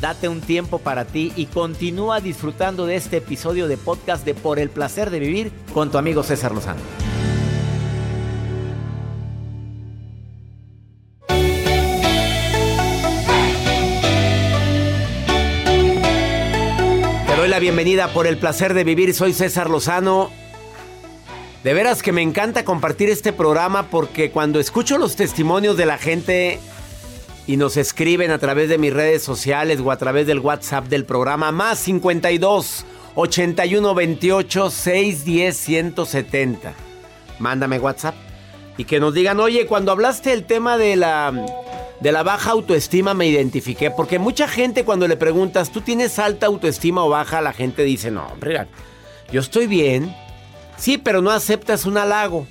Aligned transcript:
Date 0.00 0.28
un 0.28 0.42
tiempo 0.42 0.78
para 0.78 1.06
ti 1.06 1.32
y 1.36 1.46
continúa 1.46 2.20
disfrutando 2.20 2.84
de 2.84 2.96
este 2.96 3.16
episodio 3.16 3.66
de 3.66 3.78
podcast 3.78 4.26
de 4.26 4.34
Por 4.34 4.58
el 4.58 4.68
placer 4.68 5.08
de 5.08 5.20
vivir 5.20 5.50
con 5.72 5.90
tu 5.90 5.96
amigo 5.96 6.22
César 6.22 6.52
Lozano. 6.52 6.80
Te 17.26 17.36
doy 17.36 17.48
la 17.48 17.58
bienvenida 17.58 18.08
por 18.08 18.26
el 18.26 18.36
placer 18.36 18.74
de 18.74 18.84
vivir. 18.84 19.14
Soy 19.14 19.32
César 19.32 19.70
Lozano. 19.70 20.30
De 21.64 21.72
veras 21.72 22.02
que 22.02 22.12
me 22.12 22.20
encanta 22.20 22.66
compartir 22.66 23.08
este 23.08 23.32
programa 23.32 23.88
porque 23.88 24.30
cuando 24.30 24.60
escucho 24.60 24.98
los 24.98 25.16
testimonios 25.16 25.78
de 25.78 25.86
la 25.86 25.96
gente 25.96 26.60
y 27.46 27.56
nos 27.56 27.76
escriben 27.76 28.30
a 28.30 28.38
través 28.38 28.68
de 28.68 28.78
mis 28.78 28.92
redes 28.92 29.22
sociales 29.22 29.80
o 29.80 29.90
a 29.90 29.96
través 29.96 30.26
del 30.26 30.40
WhatsApp 30.40 30.86
del 30.86 31.04
programa 31.04 31.52
más 31.52 31.78
52 31.78 32.84
81 33.14 33.94
28 33.94 34.70
610 34.70 35.56
170. 35.56 36.74
Mándame 37.38 37.78
WhatsApp 37.78 38.14
y 38.76 38.84
que 38.84 39.00
nos 39.00 39.14
digan, 39.14 39.40
"Oye, 39.40 39.66
cuando 39.66 39.92
hablaste 39.92 40.30
del 40.30 40.44
tema 40.44 40.76
de 40.76 40.96
la 40.96 41.32
de 42.00 42.12
la 42.12 42.22
baja 42.22 42.50
autoestima 42.50 43.14
me 43.14 43.26
identifiqué", 43.26 43.90
porque 43.90 44.18
mucha 44.18 44.48
gente 44.48 44.84
cuando 44.84 45.08
le 45.08 45.16
preguntas, 45.16 45.70
"¿Tú 45.70 45.80
tienes 45.80 46.18
alta 46.18 46.46
autoestima 46.46 47.04
o 47.04 47.08
baja?", 47.08 47.40
la 47.40 47.52
gente 47.52 47.84
dice, 47.84 48.10
"No, 48.10 48.26
hombre, 48.26 48.66
yo 49.32 49.40
estoy 49.40 49.66
bien." 49.66 50.14
Sí, 50.76 50.98
pero 50.98 51.22
no 51.22 51.30
aceptas 51.30 51.86
un 51.86 51.96
halago. 51.96 52.46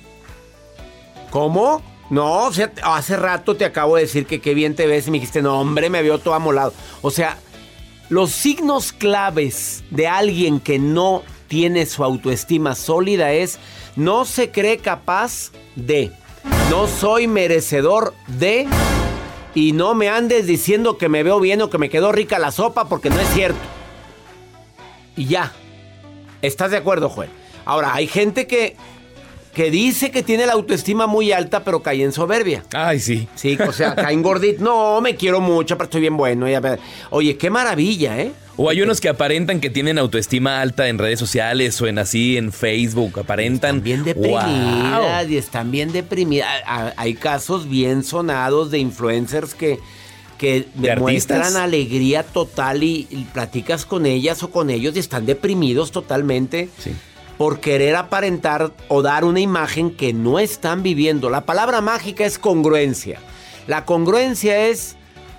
¿Cómo? 1.30 1.82
No, 2.08 2.44
o 2.44 2.52
sea, 2.52 2.72
hace 2.84 3.16
rato 3.16 3.56
te 3.56 3.64
acabo 3.64 3.96
de 3.96 4.02
decir 4.02 4.26
que 4.26 4.40
qué 4.40 4.54
bien 4.54 4.76
te 4.76 4.86
ves 4.86 5.08
y 5.08 5.10
me 5.10 5.16
dijiste, 5.16 5.42
no, 5.42 5.60
hombre, 5.60 5.90
me 5.90 6.02
veo 6.02 6.18
todo 6.18 6.34
amolado. 6.34 6.72
O 7.02 7.10
sea, 7.10 7.38
los 8.08 8.30
signos 8.30 8.92
claves 8.92 9.82
de 9.90 10.06
alguien 10.06 10.60
que 10.60 10.78
no 10.78 11.22
tiene 11.48 11.86
su 11.86 12.04
autoestima 12.04 12.74
sólida 12.74 13.32
es 13.32 13.58
no 13.96 14.24
se 14.24 14.50
cree 14.50 14.78
capaz 14.78 15.50
de, 15.74 16.12
no 16.70 16.86
soy 16.86 17.26
merecedor 17.26 18.14
de 18.26 18.66
y 19.54 19.72
no 19.72 19.94
me 19.94 20.08
andes 20.08 20.46
diciendo 20.46 20.98
que 20.98 21.08
me 21.08 21.22
veo 21.22 21.40
bien 21.40 21.62
o 21.62 21.70
que 21.70 21.78
me 21.78 21.88
quedó 21.88 22.12
rica 22.12 22.38
la 22.38 22.52
sopa 22.52 22.88
porque 22.88 23.10
no 23.10 23.18
es 23.18 23.28
cierto. 23.30 23.58
Y 25.16 25.26
ya. 25.26 25.52
¿Estás 26.42 26.70
de 26.70 26.76
acuerdo, 26.76 27.08
Joel? 27.08 27.30
Ahora, 27.64 27.94
hay 27.94 28.06
gente 28.06 28.46
que, 28.46 28.76
que 29.56 29.70
dice 29.70 30.10
que 30.10 30.22
tiene 30.22 30.44
la 30.44 30.52
autoestima 30.52 31.06
muy 31.06 31.32
alta, 31.32 31.64
pero 31.64 31.80
cae 31.82 32.02
en 32.04 32.12
soberbia. 32.12 32.62
Ay, 32.74 33.00
sí. 33.00 33.26
Sí, 33.36 33.56
o 33.66 33.72
sea, 33.72 33.94
cae 33.94 34.12
en 34.12 34.22
gordito. 34.22 34.62
No, 34.62 35.00
me 35.00 35.16
quiero 35.16 35.40
mucho, 35.40 35.78
pero 35.78 35.86
estoy 35.86 36.02
bien 36.02 36.14
bueno. 36.18 36.44
Oye, 37.08 37.38
qué 37.38 37.48
maravilla, 37.48 38.20
¿eh? 38.20 38.32
O 38.58 38.68
hay 38.68 38.82
unos 38.82 39.00
que 39.00 39.08
aparentan 39.08 39.60
que 39.60 39.70
tienen 39.70 39.96
autoestima 39.98 40.60
alta 40.60 40.88
en 40.88 40.98
redes 40.98 41.18
sociales 41.18 41.80
o 41.80 41.86
en 41.86 41.98
así 41.98 42.36
en 42.36 42.52
Facebook, 42.52 43.18
aparentan. 43.18 43.76
Están 43.76 43.82
bien 43.82 44.04
deprimidas 44.04 45.22
Wow. 45.24 45.30
y 45.30 45.36
están 45.38 45.70
bien 45.70 45.90
deprimidas. 45.90 46.48
Hay 46.98 47.14
casos 47.14 47.66
bien 47.66 48.04
sonados 48.04 48.70
de 48.70 48.78
influencers 48.78 49.54
que, 49.54 49.78
que 50.36 50.66
¿De 50.74 50.88
demuestran 50.90 51.40
artistas? 51.40 51.62
alegría 51.62 52.22
total 52.24 52.82
y, 52.82 53.06
y 53.10 53.24
platicas 53.32 53.86
con 53.86 54.04
ellas 54.04 54.42
o 54.42 54.50
con 54.50 54.68
ellos 54.68 54.94
y 54.96 54.98
están 54.98 55.24
deprimidos 55.24 55.92
totalmente 55.92 56.68
Sí. 56.78 56.92
Por 57.38 57.60
querer 57.60 57.96
aparentar 57.96 58.72
o 58.88 59.02
dar 59.02 59.24
una 59.24 59.40
imagen 59.40 59.90
que 59.90 60.12
no 60.12 60.38
están 60.38 60.82
viviendo. 60.82 61.30
La 61.30 61.44
palabra 61.44 61.80
mágica 61.80 62.24
es 62.24 62.38
congruencia. 62.38 63.20
La 63.66 63.84
congruencia 63.84 64.68
es, 64.68 64.96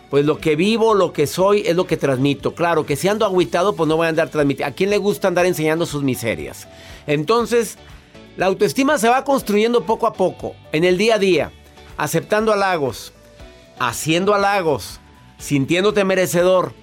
pues 0.10 0.26
lo 0.26 0.38
que 0.40 0.56
vivo, 0.56 0.94
lo 0.94 1.14
que 1.14 1.28
soy, 1.28 1.64
es 1.66 1.76
lo 1.76 1.88
que 1.88 1.98
transmito. 1.98 2.54
Claro, 2.54 2.86
que 2.86 2.96
si 2.96 3.08
ando 3.08 3.26
agüitado, 3.26 3.76
pues 3.76 3.88
no 3.88 3.98
voy 3.98 4.06
a 4.06 4.10
andar 4.10 4.30
transmitiendo. 4.30 4.72
¿A 4.72 4.76
quién 4.76 4.90
le 4.90 4.98
gusta 4.98 5.28
andar 5.28 5.46
enseñando 5.46 5.86
sus 5.86 6.04
miserias? 6.04 6.68
Entonces, 7.08 7.78
la 8.36 8.46
autoestima 8.46 8.98
se 9.00 9.10
va 9.10 9.24
construyendo 9.24 9.86
poco 9.86 10.06
a 10.06 10.14
poco, 10.14 10.56
en 10.72 10.84
el 10.84 10.98
día 10.98 11.16
a 11.16 11.20
día, 11.20 11.52
aceptando 11.98 12.54
halagos, 12.54 13.14
haciendo 13.80 14.36
halagos, 14.36 15.00
sintiéndote 15.40 16.04
merecedor, 16.04 16.74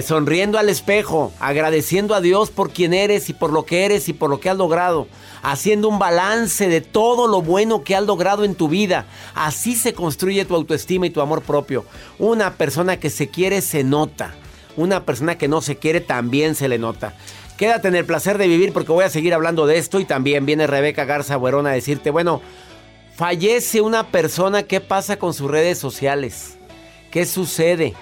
sonriendo 0.00 0.58
al 0.58 0.70
espejo, 0.70 1.34
agradeciendo 1.38 2.14
a 2.14 2.22
Dios 2.22 2.48
por 2.48 2.70
quien 2.70 2.94
eres 2.94 3.28
y 3.28 3.34
por 3.34 3.52
lo 3.52 3.66
que 3.66 3.84
eres 3.84 4.08
y 4.08 4.14
por 4.14 4.30
lo 4.30 4.40
que 4.40 4.48
has 4.48 4.56
logrado, 4.56 5.06
haciendo 5.42 5.88
un 5.88 5.98
balance 5.98 6.68
de 6.68 6.80
todo 6.80 7.26
lo 7.26 7.42
bueno 7.42 7.84
que 7.84 7.94
has 7.94 8.04
logrado 8.04 8.44
en 8.44 8.54
tu 8.54 8.68
vida. 8.68 9.04
Así 9.34 9.74
se 9.74 9.92
construye 9.92 10.46
tu 10.46 10.54
autoestima 10.54 11.06
y 11.06 11.10
tu 11.10 11.20
amor 11.20 11.42
propio. 11.42 11.84
Una 12.18 12.54
persona 12.54 12.98
que 12.98 13.10
se 13.10 13.28
quiere 13.28 13.60
se 13.60 13.84
nota. 13.84 14.34
Una 14.78 15.04
persona 15.04 15.36
que 15.36 15.48
no 15.48 15.60
se 15.60 15.76
quiere 15.76 16.00
también 16.00 16.54
se 16.54 16.68
le 16.68 16.78
nota. 16.78 17.14
Quédate 17.58 17.88
en 17.88 17.96
el 17.96 18.06
placer 18.06 18.38
de 18.38 18.48
vivir 18.48 18.72
porque 18.72 18.92
voy 18.92 19.04
a 19.04 19.10
seguir 19.10 19.34
hablando 19.34 19.66
de 19.66 19.76
esto 19.76 20.00
y 20.00 20.06
también 20.06 20.46
viene 20.46 20.66
Rebeca 20.66 21.04
Garza 21.04 21.36
Buerón 21.36 21.66
a 21.66 21.72
decirte, 21.72 22.10
bueno, 22.10 22.40
fallece 23.14 23.82
una 23.82 24.08
persona, 24.08 24.62
¿qué 24.62 24.80
pasa 24.80 25.18
con 25.18 25.34
sus 25.34 25.50
redes 25.50 25.78
sociales? 25.78 26.56
¿Qué 27.10 27.26
sucede? 27.26 27.92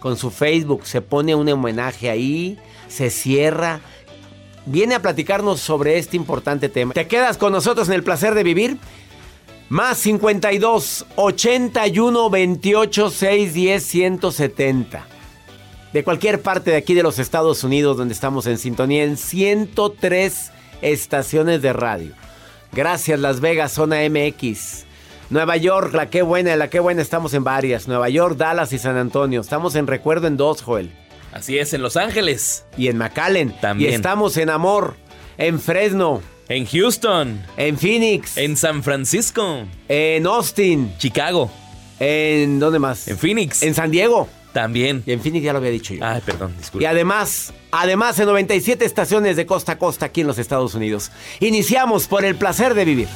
Con 0.00 0.16
su 0.16 0.30
Facebook 0.30 0.86
se 0.86 1.02
pone 1.02 1.34
un 1.34 1.48
homenaje 1.48 2.10
ahí, 2.10 2.58
se 2.88 3.10
cierra. 3.10 3.80
Viene 4.64 4.94
a 4.94 5.02
platicarnos 5.02 5.60
sobre 5.60 5.98
este 5.98 6.16
importante 6.16 6.68
tema. 6.68 6.94
¿Te 6.94 7.06
quedas 7.06 7.36
con 7.36 7.52
nosotros 7.52 7.88
en 7.88 7.94
el 7.94 8.02
placer 8.02 8.34
de 8.34 8.42
vivir? 8.42 8.78
Más 9.68 9.98
52 9.98 11.06
81 11.16 12.30
28 12.30 13.10
610 13.10 13.84
170. 13.84 15.06
De 15.92 16.04
cualquier 16.04 16.40
parte 16.40 16.70
de 16.70 16.76
aquí 16.76 16.94
de 16.94 17.02
los 17.02 17.18
Estados 17.18 17.62
Unidos 17.62 17.96
donde 17.96 18.14
estamos 18.14 18.46
en 18.46 18.58
sintonía 18.58 19.04
en 19.04 19.16
103 19.16 20.50
estaciones 20.82 21.62
de 21.62 21.72
radio. 21.72 22.12
Gracias 22.72 23.20
Las 23.20 23.40
Vegas, 23.40 23.72
zona 23.72 23.98
MX. 24.08 24.86
Nueva 25.30 25.56
York, 25.56 25.94
la 25.94 26.10
que 26.10 26.22
buena, 26.22 26.56
la 26.56 26.68
que 26.68 26.80
buena, 26.80 27.02
estamos 27.02 27.32
en 27.34 27.44
varias. 27.44 27.86
Nueva 27.86 28.08
York, 28.08 28.36
Dallas 28.36 28.72
y 28.72 28.78
San 28.78 28.96
Antonio. 28.96 29.40
Estamos 29.40 29.76
en 29.76 29.86
recuerdo 29.86 30.26
en 30.26 30.36
dos, 30.36 30.60
Joel. 30.62 30.90
Así 31.32 31.56
es, 31.58 31.72
en 31.72 31.82
Los 31.82 31.96
Ángeles, 31.96 32.64
Y 32.76 32.88
en 32.88 32.98
McAllen. 32.98 33.52
También. 33.60 33.92
Y 33.92 33.94
estamos 33.94 34.36
en 34.36 34.50
Amor, 34.50 34.96
en 35.38 35.60
Fresno, 35.60 36.20
en 36.48 36.66
Houston, 36.66 37.40
en 37.56 37.78
Phoenix, 37.78 38.36
en 38.36 38.56
San 38.56 38.82
Francisco, 38.82 39.64
en 39.88 40.26
Austin, 40.26 40.92
Chicago, 40.98 41.48
en... 42.00 42.58
¿Dónde 42.58 42.80
más? 42.80 43.06
en 43.06 43.16
Phoenix. 43.16 43.62
En 43.62 43.74
San 43.76 43.92
Diego. 43.92 44.28
También. 44.52 45.04
Y 45.06 45.12
en 45.12 45.20
Phoenix 45.20 45.44
ya 45.44 45.52
lo 45.52 45.58
había 45.58 45.70
dicho 45.70 45.94
yo. 45.94 46.04
Ay, 46.04 46.20
perdón, 46.26 46.54
Y 46.56 46.58
disculpe. 46.58 46.86
además, 46.88 47.52
además 47.70 48.18
en 48.18 48.26
97 48.26 48.84
estaciones 48.84 49.36
de 49.36 49.46
costa 49.46 49.72
a 49.72 49.78
costa 49.78 50.06
aquí 50.06 50.22
en 50.22 50.26
los 50.26 50.38
Estados 50.38 50.74
Unidos. 50.74 51.12
Iniciamos 51.38 52.08
por 52.08 52.24
el 52.24 52.34
placer 52.34 52.74
de 52.74 52.84
vivir. 52.84 53.06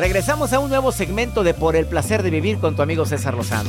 Regresamos 0.00 0.54
a 0.54 0.60
un 0.60 0.70
nuevo 0.70 0.92
segmento 0.92 1.44
de 1.44 1.52
Por 1.52 1.76
el 1.76 1.84
placer 1.84 2.22
de 2.22 2.30
vivir 2.30 2.58
con 2.58 2.74
tu 2.74 2.80
amigo 2.80 3.04
César 3.04 3.34
Lozano. 3.34 3.68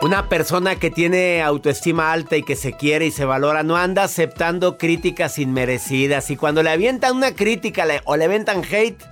Una 0.00 0.30
persona 0.30 0.76
que 0.76 0.90
tiene 0.90 1.42
autoestima 1.42 2.10
alta 2.10 2.38
y 2.38 2.42
que 2.42 2.56
se 2.56 2.72
quiere 2.72 3.04
y 3.04 3.10
se 3.10 3.26
valora 3.26 3.64
no 3.64 3.76
anda 3.76 4.04
aceptando 4.04 4.78
críticas 4.78 5.38
inmerecidas. 5.38 6.30
Y 6.30 6.36
cuando 6.36 6.62
le 6.62 6.70
avientan 6.70 7.14
una 7.14 7.34
crítica 7.34 7.84
o 8.04 8.16
le 8.16 8.24
aventan 8.24 8.62
hate, 8.64 9.04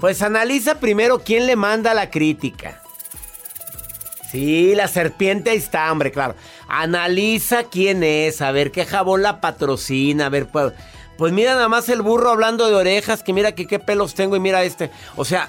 Pues 0.00 0.22
analiza 0.22 0.80
primero 0.80 1.20
quién 1.20 1.46
le 1.46 1.54
manda 1.54 1.94
la 1.94 2.10
crítica. 2.10 2.82
Sí, 4.32 4.74
la 4.74 4.88
serpiente 4.88 5.54
está, 5.54 5.92
hombre, 5.92 6.10
claro. 6.10 6.34
Analiza 6.66 7.62
quién 7.70 8.02
es, 8.02 8.42
a 8.42 8.50
ver 8.50 8.72
qué 8.72 8.84
jabón 8.84 9.22
la 9.22 9.40
patrocina, 9.40 10.26
a 10.26 10.28
ver, 10.28 10.48
pues, 10.48 10.72
pues 11.18 11.32
mira 11.32 11.54
nada 11.54 11.68
más 11.68 11.88
el 11.88 12.02
burro 12.02 12.30
hablando 12.30 12.66
de 12.68 12.74
orejas, 12.74 13.22
que 13.22 13.32
mira 13.32 13.52
que 13.52 13.66
qué 13.66 13.78
pelos 13.78 14.14
tengo 14.14 14.36
y 14.36 14.40
mira 14.40 14.62
este. 14.64 14.90
O 15.16 15.24
sea, 15.24 15.48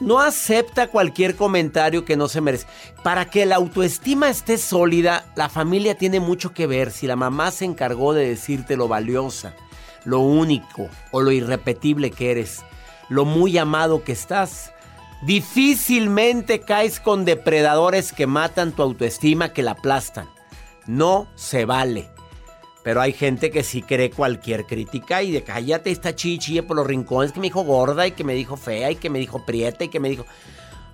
no 0.00 0.20
acepta 0.20 0.88
cualquier 0.88 1.36
comentario 1.36 2.04
que 2.04 2.16
no 2.16 2.28
se 2.28 2.40
merece. 2.40 2.66
Para 3.02 3.26
que 3.26 3.46
la 3.46 3.56
autoestima 3.56 4.28
esté 4.28 4.58
sólida, 4.58 5.24
la 5.36 5.48
familia 5.48 5.96
tiene 5.96 6.20
mucho 6.20 6.52
que 6.52 6.66
ver. 6.66 6.90
Si 6.90 7.06
la 7.06 7.16
mamá 7.16 7.50
se 7.50 7.64
encargó 7.64 8.12
de 8.12 8.28
decirte 8.28 8.76
lo 8.76 8.88
valiosa, 8.88 9.54
lo 10.04 10.20
único 10.20 10.88
o 11.10 11.22
lo 11.22 11.32
irrepetible 11.32 12.10
que 12.10 12.30
eres, 12.30 12.62
lo 13.08 13.24
muy 13.24 13.56
amado 13.58 14.04
que 14.04 14.12
estás, 14.12 14.72
difícilmente 15.22 16.60
caes 16.60 17.00
con 17.00 17.24
depredadores 17.24 18.12
que 18.12 18.26
matan 18.26 18.72
tu 18.72 18.82
autoestima, 18.82 19.52
que 19.52 19.62
la 19.62 19.72
aplastan. 19.72 20.28
No 20.86 21.28
se 21.34 21.64
vale. 21.64 22.13
Pero 22.84 23.00
hay 23.00 23.14
gente 23.14 23.50
que 23.50 23.64
sí 23.64 23.82
cree 23.82 24.10
cualquier 24.10 24.66
crítica 24.66 25.22
y 25.22 25.32
de 25.32 25.42
cállate 25.42 25.90
esta 25.90 26.14
chichi 26.14 26.60
por 26.60 26.76
los 26.76 26.86
rincones 26.86 27.32
que 27.32 27.40
me 27.40 27.46
dijo 27.46 27.64
gorda 27.64 28.06
y 28.06 28.12
que 28.12 28.22
me 28.22 28.34
dijo 28.34 28.56
fea 28.56 28.90
y 28.90 28.96
que 28.96 29.10
me 29.10 29.18
dijo 29.18 29.44
prieta 29.44 29.84
y 29.84 29.88
que 29.88 29.98
me 29.98 30.10
dijo... 30.10 30.26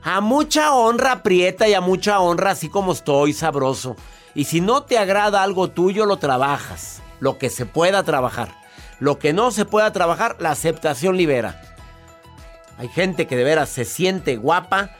A 0.02 0.22
mucha 0.22 0.72
honra 0.72 1.22
prieta 1.22 1.68
y 1.68 1.74
a 1.74 1.82
mucha 1.82 2.20
honra 2.20 2.52
así 2.52 2.70
como 2.70 2.92
estoy 2.92 3.34
sabroso. 3.34 3.96
Y 4.34 4.44
si 4.44 4.62
no 4.62 4.84
te 4.84 4.96
agrada 4.96 5.42
algo 5.42 5.68
tuyo, 5.68 6.06
lo 6.06 6.16
trabajas. 6.16 7.02
Lo 7.18 7.36
que 7.36 7.50
se 7.50 7.66
pueda 7.66 8.02
trabajar. 8.02 8.54
Lo 8.98 9.18
que 9.18 9.32
no 9.32 9.50
se 9.50 9.64
pueda 9.66 9.92
trabajar, 9.92 10.36
la 10.38 10.52
aceptación 10.52 11.16
libera. 11.16 11.60
Hay 12.78 12.88
gente 12.88 13.26
que 13.26 13.36
de 13.36 13.44
veras 13.44 13.68
se 13.68 13.84
siente 13.84 14.36
guapa 14.36 14.96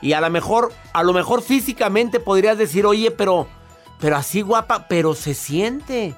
y 0.00 0.14
a 0.14 0.20
lo 0.20 0.30
mejor, 0.30 0.72
a 0.92 1.04
lo 1.04 1.12
mejor 1.12 1.42
físicamente 1.42 2.18
podrías 2.18 2.58
decir, 2.58 2.84
oye, 2.84 3.12
pero, 3.12 3.46
pero 4.00 4.16
así 4.16 4.42
guapa, 4.42 4.88
pero 4.88 5.14
se 5.14 5.34
siente. 5.34 6.16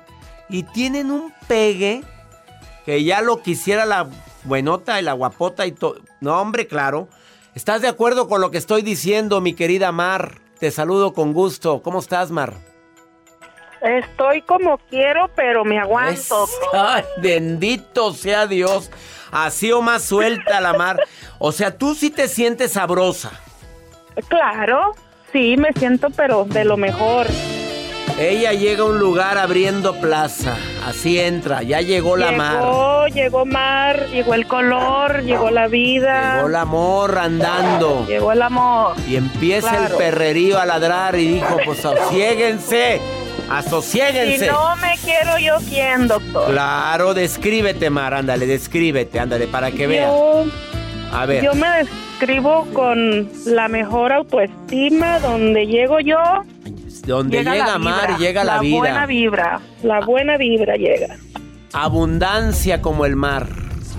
Y 0.54 0.62
tienen 0.62 1.10
un 1.10 1.34
pegue 1.48 2.04
que 2.86 3.02
ya 3.02 3.22
lo 3.22 3.42
quisiera 3.42 3.84
la 3.86 4.06
buenota 4.44 5.00
y 5.00 5.02
la 5.02 5.12
guapota 5.12 5.66
y 5.66 5.72
todo. 5.72 5.96
No, 6.20 6.40
hombre, 6.40 6.68
claro. 6.68 7.08
¿Estás 7.56 7.82
de 7.82 7.88
acuerdo 7.88 8.28
con 8.28 8.40
lo 8.40 8.52
que 8.52 8.58
estoy 8.58 8.82
diciendo, 8.82 9.40
mi 9.40 9.54
querida 9.54 9.90
Mar? 9.90 10.38
Te 10.60 10.70
saludo 10.70 11.12
con 11.12 11.32
gusto. 11.32 11.82
¿Cómo 11.82 11.98
estás, 11.98 12.30
Mar? 12.30 12.54
Estoy 13.82 14.42
como 14.42 14.78
quiero, 14.90 15.28
pero 15.34 15.64
me 15.64 15.80
aguanto. 15.80 16.48
Ay, 16.72 17.02
bendito 17.20 18.12
sea 18.12 18.46
Dios. 18.46 18.92
Así 19.32 19.72
o 19.72 19.82
más 19.82 20.04
suelta 20.04 20.60
la 20.60 20.74
Mar. 20.74 21.00
O 21.40 21.50
sea, 21.50 21.76
tú 21.76 21.96
sí 21.96 22.10
te 22.10 22.28
sientes 22.28 22.74
sabrosa. 22.74 23.32
Claro, 24.28 24.92
sí, 25.32 25.56
me 25.56 25.72
siento, 25.72 26.10
pero 26.10 26.44
de 26.44 26.64
lo 26.64 26.76
mejor. 26.76 27.26
Ella 28.18 28.52
llega 28.52 28.82
a 28.82 28.86
un 28.86 29.00
lugar 29.00 29.38
abriendo 29.38 29.98
plaza. 30.00 30.56
Así 30.86 31.18
entra. 31.18 31.62
Ya 31.62 31.80
llegó 31.80 32.16
la 32.16 32.30
mar. 32.30 32.60
Llegó, 32.60 33.06
llegó 33.08 33.46
mar, 33.46 34.06
llegó 34.08 34.34
el 34.34 34.46
color, 34.46 35.24
llegó 35.24 35.50
la 35.50 35.66
vida. 35.66 36.36
Llegó 36.36 36.48
el 36.48 36.54
amor 36.54 37.18
andando. 37.18 38.06
Llegó 38.06 38.30
el 38.30 38.42
amor. 38.42 38.94
Y 39.08 39.16
empieza 39.16 39.86
el 39.86 39.96
perrerío 39.96 40.60
a 40.60 40.64
ladrar 40.64 41.16
y 41.16 41.34
dijo, 41.34 41.56
pues 41.64 41.84
asosiéguense. 41.84 43.00
Asosiéguense. 43.50 44.44
Si 44.44 44.50
no 44.50 44.76
me 44.76 44.94
quiero 45.04 45.36
yo 45.38 45.56
quién, 45.68 46.06
doctor. 46.06 46.52
Claro, 46.52 47.14
descríbete, 47.14 47.90
Mar, 47.90 48.14
ándale, 48.14 48.46
descríbete, 48.46 49.18
ándale, 49.18 49.48
para 49.48 49.72
que 49.72 49.88
veas. 49.88 50.12
A 51.12 51.26
ver. 51.26 51.44
yo 51.44 51.54
me 51.54 51.68
describo 51.68 52.66
con 52.72 53.28
la 53.44 53.68
mejor 53.68 54.12
autoestima, 54.12 55.20
donde 55.20 55.66
llego 55.66 56.00
yo, 56.00 56.18
Donde 57.06 57.38
llega, 57.38 57.54
la 57.66 57.78
Mar, 57.78 58.00
vibra, 58.08 58.18
llega 58.18 58.44
la, 58.44 58.58
vida. 58.60 58.78
buena 58.78 59.06
vibra, 59.06 59.60
la 59.82 60.00
buena 60.00 60.36
vibra 60.38 60.76
llega. 60.76 61.16
Abundancia 61.72 62.80
como 62.80 63.04
el 63.04 63.16
mar. 63.16 63.46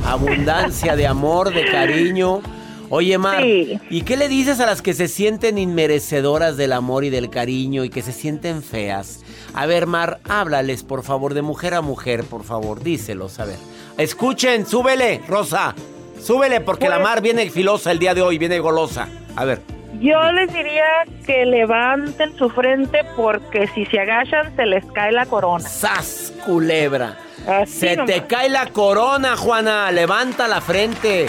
Abundancia 0.05 0.95
de 0.95 1.07
amor, 1.07 1.53
de 1.53 1.65
cariño. 1.65 2.41
Oye, 2.89 3.17
Mar, 3.17 3.41
Sí. 3.41 3.79
¿y 3.89 4.01
qué 4.03 4.15
le 4.15 4.27
dices 4.29 4.59
a 4.59 4.65
las 4.65 4.81
que 4.81 4.93
se 4.93 5.07
sienten 5.07 5.57
inmerecedoras 5.57 6.55
del 6.57 6.71
amor 6.73 7.03
y 7.03 7.09
del 7.09 7.29
cariño 7.29 7.83
y 7.83 7.89
que 7.89 8.01
se 8.01 8.11
sienten 8.11 8.61
feas? 8.63 9.21
A 9.53 9.65
ver, 9.65 9.87
Mar, 9.87 10.19
háblales, 10.29 10.83
por 10.83 11.03
favor, 11.03 11.33
de 11.33 11.41
mujer 11.41 11.73
a 11.73 11.81
mujer, 11.81 12.23
por 12.23 12.43
favor, 12.43 12.81
díselos, 12.83 13.39
a 13.39 13.45
ver. 13.45 13.57
Escuchen, 13.97 14.65
súbele, 14.65 15.21
Rosa. 15.27 15.73
Súbele, 16.21 16.61
porque 16.61 16.87
la 16.89 16.95
Pues- 16.97 17.03
Mar 17.09 17.21
viene 17.21 17.49
filosa 17.49 17.91
el 17.91 17.99
día 17.99 18.13
de 18.13 18.21
hoy, 18.21 18.37
viene 18.37 18.59
golosa. 18.59 19.07
A 19.35 19.45
ver. 19.45 19.61
Yo 19.99 20.31
les 20.31 20.51
diría 20.53 20.83
que 21.25 21.45
levanten 21.45 22.35
su 22.37 22.49
frente 22.49 23.01
porque 23.15 23.67
si 23.67 23.85
se 23.85 23.99
agachan 23.99 24.55
se 24.55 24.65
les 24.65 24.85
cae 24.91 25.11
la 25.11 25.25
corona. 25.25 25.67
¡Sas, 25.67 26.33
culebra! 26.45 27.17
Así 27.47 27.79
Se 27.79 27.95
nomás. 27.95 28.13
te 28.13 28.23
cae 28.25 28.49
la 28.49 28.67
corona, 28.67 29.35
Juana. 29.37 29.91
Levanta 29.91 30.47
la 30.47 30.61
frente. 30.61 31.27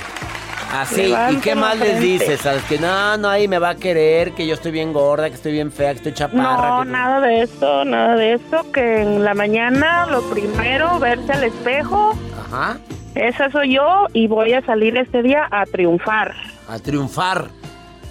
Así. 0.72 1.14
¿Y 1.30 1.36
qué 1.36 1.54
más 1.54 1.78
les 1.78 2.00
dices? 2.00 2.40
¿Sabes 2.40 2.64
que 2.64 2.78
no, 2.78 3.16
no, 3.18 3.28
ahí 3.28 3.46
me 3.46 3.58
va 3.58 3.70
a 3.70 3.74
querer, 3.76 4.32
que 4.32 4.46
yo 4.46 4.54
estoy 4.54 4.72
bien 4.72 4.92
gorda, 4.92 5.28
que 5.28 5.36
estoy 5.36 5.52
bien 5.52 5.70
fea, 5.70 5.90
que 5.92 5.98
estoy 5.98 6.12
chaparra? 6.14 6.78
No, 6.78 6.82
que- 6.82 6.88
nada 6.90 7.20
de 7.20 7.42
eso, 7.42 7.84
nada 7.84 8.16
de 8.16 8.32
eso. 8.34 8.72
Que 8.72 9.02
en 9.02 9.22
la 9.24 9.34
mañana 9.34 10.06
lo 10.06 10.22
primero, 10.28 10.98
verse 10.98 11.32
al 11.32 11.44
espejo. 11.44 12.18
Ajá. 12.48 12.78
Esa 13.14 13.50
soy 13.50 13.74
yo 13.74 14.06
y 14.12 14.26
voy 14.26 14.54
a 14.54 14.62
salir 14.62 14.96
este 14.96 15.22
día 15.22 15.46
a 15.50 15.64
triunfar. 15.66 16.34
A 16.68 16.78
triunfar. 16.78 17.46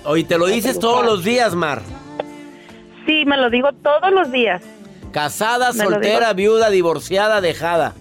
Hoy 0.06 0.24
te 0.24 0.38
lo 0.38 0.46
dices 0.48 0.80
todos 0.80 1.06
los 1.06 1.24
días, 1.24 1.56
Mar. 1.56 1.82
Sí, 3.06 3.24
me 3.26 3.38
lo 3.38 3.50
digo 3.50 3.72
todos 3.74 4.12
los 4.12 4.32
días. 4.32 4.62
Casada, 5.12 5.72
Me 5.74 5.84
soltera, 5.84 6.34
viuda, 6.34 6.70
divorciada, 6.70 7.42
dejada. 7.42 7.94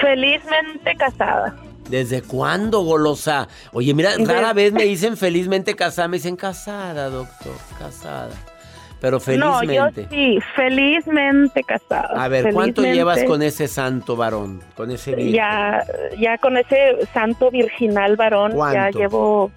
Felizmente 0.00 0.94
casada. 0.96 1.54
¿Desde 1.88 2.22
cuándo, 2.22 2.80
golosa? 2.80 3.48
Oye, 3.72 3.94
mira, 3.94 4.12
rara 4.18 4.52
vez 4.52 4.72
me 4.72 4.84
dicen 4.84 5.16
felizmente 5.16 5.74
casada. 5.74 6.08
Me 6.08 6.18
dicen 6.18 6.36
casada, 6.36 7.08
doctor, 7.08 7.54
casada. 7.78 8.30
Pero 9.00 9.18
No, 9.38 9.62
yo 9.62 9.86
felizmente. 9.86 10.06
sí, 10.10 10.38
felizmente 10.54 11.62
casada. 11.64 12.22
A 12.22 12.28
ver, 12.28 12.52
¿cuánto 12.52 12.82
llevas 12.82 13.24
con 13.24 13.40
ese 13.42 13.66
santo 13.66 14.14
varón? 14.14 14.62
Con 14.76 14.90
ese 14.90 15.14
virgen? 15.14 15.34
Ya, 15.34 15.84
ya 16.18 16.36
con 16.36 16.58
ese 16.58 16.98
santo 17.14 17.50
virginal 17.50 18.16
varón, 18.16 18.52
ya 18.72 18.90
llevo, 18.90 19.50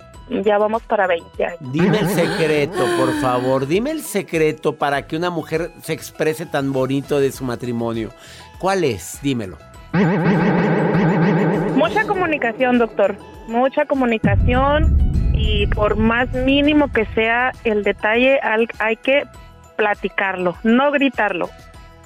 ya 0.43 0.57
vamos 0.57 0.81
para 0.83 1.05
20 1.07 1.45
años. 1.45 1.57
Dime 1.71 1.99
el 1.99 2.09
secreto, 2.09 2.85
por 2.97 3.13
favor. 3.21 3.67
Dime 3.67 3.91
el 3.91 4.01
secreto 4.01 4.75
para 4.75 5.05
que 5.07 5.15
una 5.15 5.29
mujer 5.29 5.71
se 5.81 5.93
exprese 5.93 6.45
tan 6.45 6.73
bonito 6.73 7.19
de 7.19 7.31
su 7.31 7.43
matrimonio. 7.43 8.09
¿Cuál 8.59 8.83
es? 8.83 9.19
Dímelo. 9.21 9.57
Mucha 11.75 12.05
comunicación, 12.05 12.79
doctor. 12.79 13.15
Mucha 13.47 13.85
comunicación 13.85 14.97
y 15.33 15.67
por 15.67 15.97
más 15.97 16.31
mínimo 16.31 16.91
que 16.91 17.05
sea 17.13 17.51
el 17.63 17.83
detalle, 17.83 18.39
al- 18.39 18.67
hay 18.79 18.95
que 18.95 19.23
platicarlo, 19.75 20.55
no 20.63 20.91
gritarlo. 20.91 21.49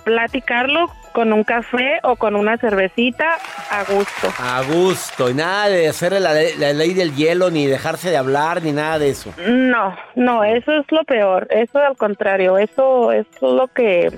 Platicarlo 0.08 0.88
con 1.12 1.34
un 1.34 1.44
café 1.44 2.00
o 2.04 2.16
con 2.16 2.38
una 2.38 2.58
cervecita 2.58 3.38
a 3.70 3.84
gusto. 3.84 4.34
A 4.40 4.62
gusto. 4.64 5.30
Y 5.30 5.34
nada 5.34 5.68
de 5.68 5.90
hacerle 5.90 6.22
la, 6.22 6.34
ley- 6.34 6.56
la 6.58 6.72
ley 6.72 6.94
del 6.94 7.14
hielo, 7.14 7.52
ni 7.52 7.68
dejarse 7.68 8.10
de 8.10 8.16
hablar, 8.16 8.64
ni 8.64 8.72
nada 8.72 9.00
de 9.00 9.10
eso. 9.10 9.34
No, 9.46 9.98
no, 10.16 10.46
eso 10.46 10.72
es 10.72 10.86
lo 10.92 11.04
peor. 11.04 11.48
Eso 11.52 11.80
al 11.80 11.98
contrario, 11.98 12.58
eso, 12.58 13.12
eso 13.12 13.28
es 13.34 13.42
lo 13.42 13.68
que 13.68 14.18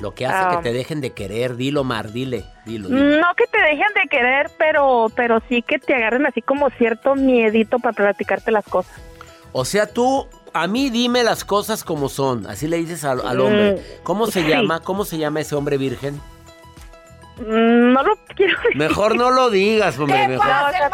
Lo 0.00 0.14
que 0.14 0.24
hace 0.24 0.36
Ah. 0.38 0.56
que 0.56 0.70
te 0.70 0.72
dejen 0.74 1.02
de 1.02 1.10
querer. 1.10 1.56
Dilo, 1.56 1.84
Mar, 1.84 2.10
dile. 2.12 2.44
Dilo. 2.64 2.88
dilo. 2.88 3.20
no 3.20 3.34
que 3.36 3.44
te 3.46 3.60
dejen 3.60 3.92
de 4.02 4.08
querer, 4.08 4.50
pero 4.56 5.08
pero 5.14 5.42
sí 5.50 5.60
que 5.60 5.78
te 5.78 5.94
agarren 5.94 6.24
así 6.24 6.40
como 6.40 6.70
cierto 6.70 7.14
miedito 7.14 7.78
para 7.78 7.92
platicarte 7.92 8.50
las 8.52 8.64
cosas. 8.64 8.98
O 9.52 9.66
sea, 9.66 9.86
tú, 9.86 10.26
a 10.62 10.66
mí 10.66 10.90
dime 10.90 11.22
las 11.24 11.44
cosas 11.44 11.84
como 11.84 12.08
son. 12.08 12.46
Así 12.46 12.66
le 12.68 12.76
dices 12.78 13.04
al, 13.04 13.26
al 13.26 13.40
hombre. 13.40 13.72
Mm, 13.74 14.02
¿Cómo 14.02 14.26
se 14.26 14.42
sí. 14.42 14.48
llama? 14.48 14.80
¿Cómo 14.80 15.04
se 15.04 15.18
llama 15.18 15.40
ese 15.40 15.54
hombre 15.54 15.76
virgen? 15.78 16.20
Mm, 17.38 17.92
No 17.92 18.02
lo 18.02 18.16
quiero 18.34 18.56
decir. 18.62 18.76
Mejor 18.76 19.16
no 19.16 19.30
lo 19.30 19.50
digas, 19.50 19.98
hombre. 19.98 20.26
Mejor. 20.28 20.46
No, 20.46 20.66
o 20.66 20.70
sea, 20.70 20.90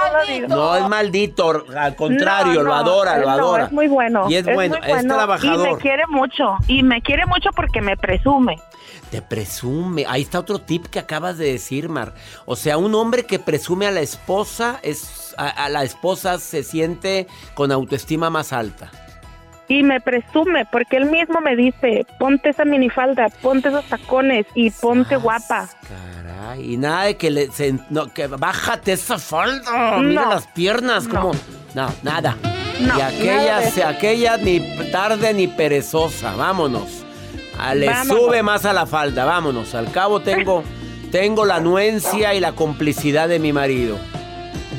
no. 0.49 0.57
No, 0.57 0.77
es 0.77 0.89
maldito, 0.89 1.65
al 1.77 1.95
contrario, 1.97 2.55
No, 2.55 2.63
lo 2.65 2.75
adora, 2.75 3.19
lo 3.19 3.27
no, 3.27 3.31
adora. 3.31 3.65
es 3.67 3.73
muy 3.73 3.87
bueno. 3.89 4.27
Y 4.29 4.37
es, 4.37 4.45
bueno, 4.45 4.77
muy 4.77 4.85
es 4.87 4.93
bueno, 4.95 5.15
Y 5.15 5.17
trabajador. 5.17 5.73
me 5.73 5.79
quiere 5.79 6.07
mucho. 6.09 6.57
Y 6.67 6.83
me 6.83 7.01
quiere 7.01 7.27
mucho 7.27 7.51
porque 7.55 7.81
me 7.81 7.97
presume. 7.97 8.59
Te 9.11 9.21
presume. 9.23 10.05
Ahí 10.09 10.23
está 10.23 10.39
otro 10.41 10.59
tip 10.59 10.87
que 10.87 10.99
acabas 10.99 11.37
de 11.39 11.53
decir, 11.53 11.89
Mar. 11.89 12.15
O 12.47 12.57
sea, 12.57 12.79
un 12.79 12.95
hombre 12.95 13.25
que 13.25 13.39
presume 13.39 13.87
a 13.87 13.91
la 13.91 14.01
esposa, 14.01 14.81
es, 14.83 15.35
a, 15.37 15.49
a 15.49 15.69
la 15.69 15.85
esposa 15.85 16.39
se 16.39 16.63
siente 16.65 17.27
con 17.55 17.71
autoestima 17.73 18.31
más 18.31 18.53
alta. 18.55 18.91
Y 19.69 19.83
me 19.83 20.01
presume 20.01 20.67
porque 20.71 20.97
él 20.99 21.07
mismo 21.07 21.41
me 21.41 21.57
dice, 21.57 22.05
ponte 22.19 22.51
esa 22.51 22.65
minifalda, 22.65 23.29
ponte 23.41 23.69
esos 23.69 23.85
tacones 23.87 24.45
y 24.55 24.71
ponte 24.71 25.15
Sas, 25.15 25.23
guapa. 25.23 25.69
Caray, 25.89 26.75
y 26.75 26.77
nada 26.77 27.05
de 27.05 27.17
que 27.17 27.31
le... 27.31 27.51
se- 27.51 27.79
no, 27.89 28.09
que 28.13 28.27
bájate 28.27 28.93
esa 28.93 29.19
falda. 29.19 29.99
Mira 29.99 30.23
No, 30.25 30.31
las 30.31 30.47
piernas, 30.49 31.07
no. 31.07 31.21
como... 31.21 31.33
No, 31.75 31.89
nada. 32.03 32.37
No, 32.81 32.99
y 32.99 33.01
aquella, 33.01 33.57
nada 33.57 33.63
eso. 33.63 33.87
aquella 33.87 34.37
ni 34.37 34.61
tarde 34.91 35.33
ni 35.33 35.47
perezosa. 35.49 36.35
Vámonos. 36.37 37.05
Ah, 37.59 37.75
le 37.75 37.87
Vámonos. 37.87 38.19
sube 38.25 38.43
más 38.43 38.65
a 38.67 38.73
la 38.75 38.85
falda. 38.85 39.25
Vámonos. 39.25 39.75
Al 39.75 39.91
cabo 39.91 40.21
tengo, 40.21 40.65
tengo 41.11 41.47
la 41.47 41.57
anuencia 41.57 42.35
y 42.35 42.41
la 42.41 42.53
complicidad 42.53 43.29
de 43.29 43.39
mi 43.39 43.53
marido. 43.55 43.97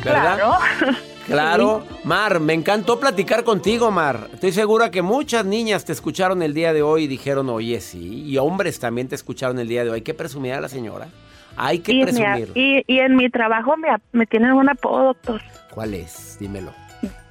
¿Verdad? 0.04 0.36
Claro. 0.36 0.58
Claro. 1.26 1.84
Mar, 2.04 2.40
me 2.40 2.54
encantó 2.54 3.00
platicar 3.00 3.44
contigo, 3.44 3.92
Mar. 3.92 4.28
Estoy 4.34 4.52
segura 4.52 4.92
que 4.92 5.02
muchas 5.02 5.46
niñas 5.46 5.86
te 5.86 5.92
escucharon 5.94 6.42
el 6.42 6.54
día 6.54 6.74
de 6.74 6.82
hoy 6.82 7.04
y 7.04 7.08
dijeron, 7.08 7.50
oye, 7.50 7.80
sí. 7.82 8.24
Y 8.26 8.38
hombres 8.38 8.80
también 8.80 9.08
te 9.08 9.16
escucharon 9.16 9.58
el 9.60 9.68
día 9.68 9.84
de 9.84 9.90
hoy. 9.92 9.96
Hay 9.96 10.02
que 10.02 10.14
presumir 10.14 10.54
a 10.54 10.62
la 10.62 10.70
señora. 10.70 11.08
Hay 11.56 11.80
que 11.80 11.94
Y, 11.94 12.04
presumir. 12.04 12.52
y, 12.56 12.84
y 12.88 13.00
en 13.00 13.16
mi 13.16 13.30
trabajo 13.30 13.78
me, 13.78 13.88
me 14.12 14.26
tienen 14.26 14.54
un 14.54 14.70
apodo, 14.70 15.04
doctor, 15.06 15.42
¿Cuál 15.70 15.94
es? 15.94 16.38
Dímelo. 16.40 16.72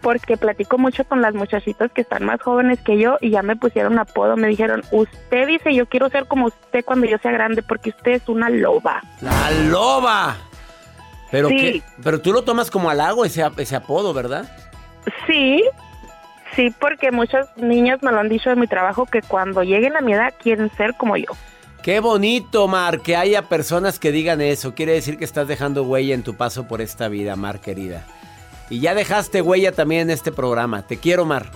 porque 0.00 0.37
platico 0.37 0.78
mucho 0.78 1.04
con 1.04 1.20
las 1.22 1.34
muchachitas 1.34 1.90
que 1.92 2.00
están 2.02 2.25
más 2.25 2.40
jóvenes 2.40 2.80
que 2.82 2.99
yo 2.99 3.18
y 3.20 3.30
ya 3.30 3.42
me 3.42 3.56
pusieron 3.56 3.99
apodo. 3.99 4.37
Me 4.37 4.49
dijeron, 4.49 4.82
usted 4.92 5.46
dice, 5.49 5.75
yo 5.75 5.87
quiero 5.87 6.08
ser 6.08 6.26
como 6.26 6.46
usted 6.46 6.84
cuando 6.84 7.06
yo 7.06 7.18
sea 7.18 7.32
grande 7.32 7.62
porque 7.62 7.90
usted 7.90 8.12
es 8.12 8.28
una 8.28 8.49
loba. 8.49 9.02
¡La 9.20 9.50
loba! 9.68 10.37
Pero, 11.32 11.48
Sí. 11.48 11.56
qué- 11.56 11.82
pero 12.04 12.20
tú 12.20 12.32
lo 12.32 12.42
tomas 12.42 12.70
como 12.70 12.88
halago 12.90 13.24
ese, 13.24 13.42
ese 13.56 13.74
apodo, 13.74 14.12
¿verdad? 14.14 14.48
Sí, 15.26 15.64
sí, 16.54 16.72
porque 16.78 17.10
muchas 17.10 17.48
niñas 17.56 18.00
me 18.02 18.12
lo 18.12 18.20
han 18.20 18.28
dicho 18.28 18.50
de 18.50 18.56
mi 18.56 18.68
trabajo 18.68 19.06
que 19.06 19.20
cuando 19.22 19.64
lleguen 19.64 19.96
a 19.96 20.00
mi 20.00 20.12
edad 20.12 20.32
quieren 20.40 20.70
ser 20.76 20.94
como 20.94 21.16
yo. 21.16 21.26
Qué 21.82 21.98
bonito, 21.98 22.68
Mar, 22.68 23.00
que 23.00 23.16
haya 23.16 23.42
personas 23.48 23.98
que 23.98 24.12
digan 24.12 24.40
eso. 24.40 24.72
Quiere 24.76 24.92
decir 24.92 25.18
que 25.18 25.24
estás 25.24 25.48
dejando 25.48 25.82
huella 25.82 26.14
en 26.14 26.22
tu 26.22 26.36
paso 26.36 26.68
por 26.68 26.80
esta 26.80 27.08
vida, 27.08 27.34
Mar, 27.34 27.58
querida. 27.60 28.04
Y 28.70 28.78
ya 28.78 28.94
dejaste 28.94 29.42
huella 29.42 29.72
también 29.72 30.02
en 30.02 30.10
este 30.10 30.30
programa. 30.30 30.86
Te 30.86 30.98
quiero, 30.98 31.24
Mar. 31.24 31.50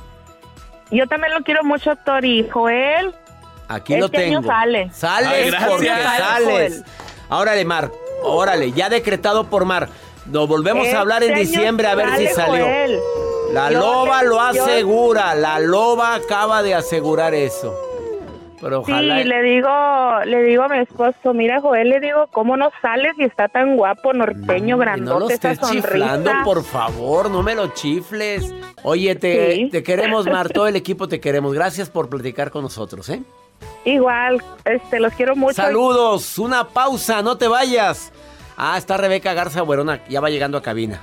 Yo 0.91 1.07
también 1.07 1.33
lo 1.33 1.43
quiero 1.45 1.63
mucho, 1.65 1.93
y 2.23 2.49
Joel. 2.49 3.15
Aquí 3.69 3.97
lo 3.97 4.07
Este 4.07 4.25
año 4.25 4.41
tengo. 4.41 4.53
sale. 4.53 4.91
Sales 4.93 5.29
Ay, 5.33 5.51
gracias. 5.51 5.71
porque 5.71 5.87
Sale, 5.89 6.19
sales. 6.19 6.47
Joel. 6.49 6.85
Órale, 7.41 7.65
Mar. 7.65 7.91
Órale, 8.27 8.73
ya 8.73 8.89
decretado 8.89 9.45
por 9.45 9.65
Mar. 9.65 9.89
Nos 10.27 10.49
volvemos 10.49 10.89
a 10.89 11.01
hablar 11.01 11.23
en 11.23 11.31
Este 11.35 11.41
diciembre 11.47 11.87
a 11.87 11.95
ver 11.95 12.17
si 12.17 12.27
salió. 12.29 12.65
Joel. 12.65 12.99
La 13.53 13.71
Yo 13.71 13.79
loba 13.79 14.23
le- 14.23 14.29
lo 14.29 14.35
yo- 14.37 14.41
asegura. 14.65 15.35
La 15.37 15.61
loba 15.61 16.15
acaba 16.17 16.63
de 16.63 16.75
asegurar 16.75 17.33
eso. 17.35 17.73
Pero 18.61 18.83
Sí, 18.85 18.91
ojalá. 18.91 19.19
le 19.23 19.43
digo, 19.43 19.69
le 20.25 20.43
digo 20.45 20.63
a 20.63 20.69
mi 20.69 20.79
esposo, 20.79 21.35
mira 21.35 21.61
Joel, 21.61 21.91
le 21.91 22.01
digo, 22.01 22.27
¿cómo 22.33 22.57
no 22.57 22.71
sales 22.81 23.13
y 23.19 23.25
está 23.25 23.49
tan 23.49 23.77
guapo, 23.77 24.15
norteño, 24.15 24.77
no 24.77 24.83
lo 24.85 24.91
grandote, 24.91 25.35
esa 25.35 25.53
estés 25.53 25.71
chiflando, 25.71 26.33
por 26.43 26.65
favor, 26.65 27.31
no 27.31 27.43
me 27.43 27.55
lo 27.55 27.69
chifles. 27.75 28.53
Oye, 28.83 29.15
te, 29.15 29.55
Sí. 29.57 29.69
te 29.71 29.83
queremos, 29.83 30.27
Mar, 30.27 30.49
todo 30.53 30.67
el 30.67 30.75
equipo 30.75 31.07
te 31.07 31.21
queremos. 31.21 31.53
Gracias 31.53 31.91
por 31.91 32.09
platicar 32.09 32.51
con 32.51 32.63
nosotros, 32.63 33.09
¿eh? 33.11 33.21
Igual, 33.85 34.43
este, 34.65 34.99
los 35.01 35.13
quiero 35.15 35.37
mucho. 35.37 35.55
Saludos, 35.55 36.39
una 36.39 36.69
pausa, 36.69 37.23
no 37.23 37.37
te 37.39 37.47
vayas. 37.49 38.13
Ah, 38.57 38.77
está 38.79 38.97
Rebeca 38.97 39.35
Garza 39.35 39.63
Buerona, 39.63 40.05
ya 40.09 40.21
va 40.21 40.31
llegando 40.31 40.59
a 40.59 40.63
cabina. 40.63 41.03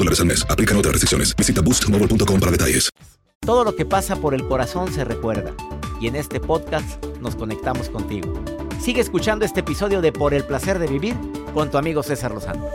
dólares 0.00 0.20
al 0.20 0.26
mes. 0.26 0.46
Aplican 0.48 0.76
otras 0.76 0.92
restricciones. 0.92 1.34
Visita 1.34 1.60
boostmobile.com 1.62 2.40
para 2.40 2.52
detalles. 2.52 2.90
Todo 3.40 3.64
lo 3.64 3.76
que 3.76 3.84
pasa 3.84 4.16
por 4.16 4.34
el 4.34 4.46
corazón 4.46 4.92
se 4.92 5.04
recuerda. 5.04 5.54
Y 6.00 6.08
en 6.08 6.16
este 6.16 6.40
podcast 6.40 7.04
nos 7.20 7.36
conectamos 7.36 7.88
contigo. 7.88 8.34
Sigue 8.80 9.00
escuchando 9.00 9.44
este 9.44 9.60
episodio 9.60 10.00
de 10.00 10.12
Por 10.12 10.34
el 10.34 10.44
placer 10.44 10.78
de 10.78 10.86
vivir 10.86 11.14
con 11.54 11.70
tu 11.70 11.78
amigo 11.78 12.02
César 12.02 12.32
Lozano. 12.32 12.68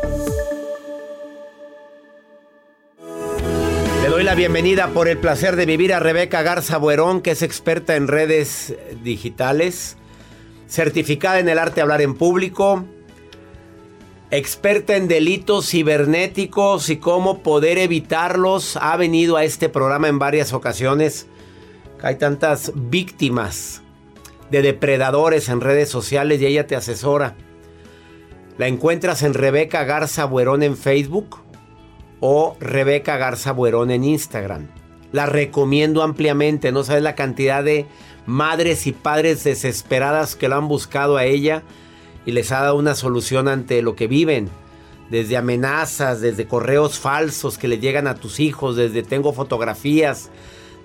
Le 4.01 4.09
doy 4.09 4.23
la 4.23 4.33
bienvenida 4.33 4.87
por 4.87 5.07
el 5.07 5.17
placer 5.17 5.55
de 5.55 5.65
vivir 5.65 5.93
a 5.93 5.99
Rebeca 5.99 6.41
Garza 6.41 6.77
Buerón, 6.77 7.21
que 7.21 7.31
es 7.31 7.41
experta 7.43 7.95
en 7.95 8.07
redes 8.07 8.75
digitales, 9.03 9.97
certificada 10.67 11.39
en 11.39 11.49
el 11.49 11.59
arte 11.59 11.75
de 11.75 11.81
hablar 11.81 12.01
en 12.01 12.15
público, 12.15 12.85
experta 14.31 14.95
en 14.95 15.09
delitos 15.09 15.69
cibernéticos 15.69 16.89
y 16.89 16.97
cómo 16.97 17.43
poder 17.43 17.77
evitarlos. 17.77 18.77
Ha 18.77 18.95
venido 18.95 19.35
a 19.35 19.43
este 19.43 19.67
programa 19.67 20.07
en 20.07 20.19
varias 20.19 20.53
ocasiones. 20.53 21.27
Hay 22.01 22.15
tantas 22.15 22.71
víctimas 22.73 23.81
de 24.49 24.61
depredadores 24.61 25.49
en 25.49 25.61
redes 25.61 25.89
sociales 25.89 26.41
y 26.41 26.45
ella 26.45 26.65
te 26.65 26.75
asesora. 26.75 27.35
La 28.57 28.67
encuentras 28.67 29.21
en 29.23 29.33
Rebeca 29.33 29.83
Garza 29.83 30.25
Buerón 30.25 30.63
en 30.63 30.77
Facebook 30.77 31.39
o 32.21 32.55
Rebeca 32.59 33.17
Garza 33.17 33.51
Buerón 33.51 33.91
en 33.91 34.05
Instagram. 34.05 34.67
La 35.11 35.25
recomiendo 35.25 36.03
ampliamente. 36.03 36.71
No 36.71 36.83
sabes 36.83 37.03
la 37.03 37.15
cantidad 37.15 37.63
de 37.63 37.85
madres 38.25 38.87
y 38.87 38.93
padres 38.93 39.43
desesperadas 39.43 40.37
que 40.37 40.47
lo 40.47 40.55
han 40.55 40.69
buscado 40.69 41.17
a 41.17 41.25
ella 41.25 41.63
y 42.25 42.31
les 42.31 42.51
ha 42.51 42.61
dado 42.61 42.75
una 42.75 42.95
solución 42.95 43.47
ante 43.47 43.81
lo 43.81 43.95
que 43.95 44.07
viven. 44.07 44.49
Desde 45.09 45.35
amenazas, 45.37 46.21
desde 46.21 46.47
correos 46.47 46.97
falsos 46.97 47.57
que 47.57 47.67
le 47.67 47.79
llegan 47.79 48.07
a 48.07 48.15
tus 48.15 48.39
hijos, 48.39 48.75
desde 48.77 49.03
tengo 49.03 49.33
fotografías 49.33 50.29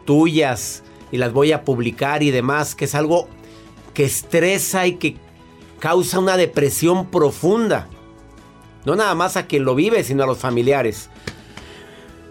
tuyas 0.05 0.83
y 1.13 1.19
las 1.19 1.33
voy 1.33 1.53
a 1.53 1.63
publicar 1.65 2.23
y 2.23 2.31
demás, 2.33 2.75
que 2.75 2.87
es 2.87 2.95
algo 2.95 3.29
que 3.95 4.05
estresa 4.05 4.87
y 4.87 4.97
que 4.97 5.17
causa 5.79 6.19
una 6.19 6.37
depresión 6.37 7.11
profunda. 7.11 7.89
No 8.85 8.97
nada 8.97 9.15
más 9.15 9.37
a 9.37 9.47
quien 9.47 9.65
lo 9.65 9.75
vive, 9.75 10.03
sino 10.05 10.25
a 10.25 10.27
los 10.27 10.39
familiares. 10.39 11.09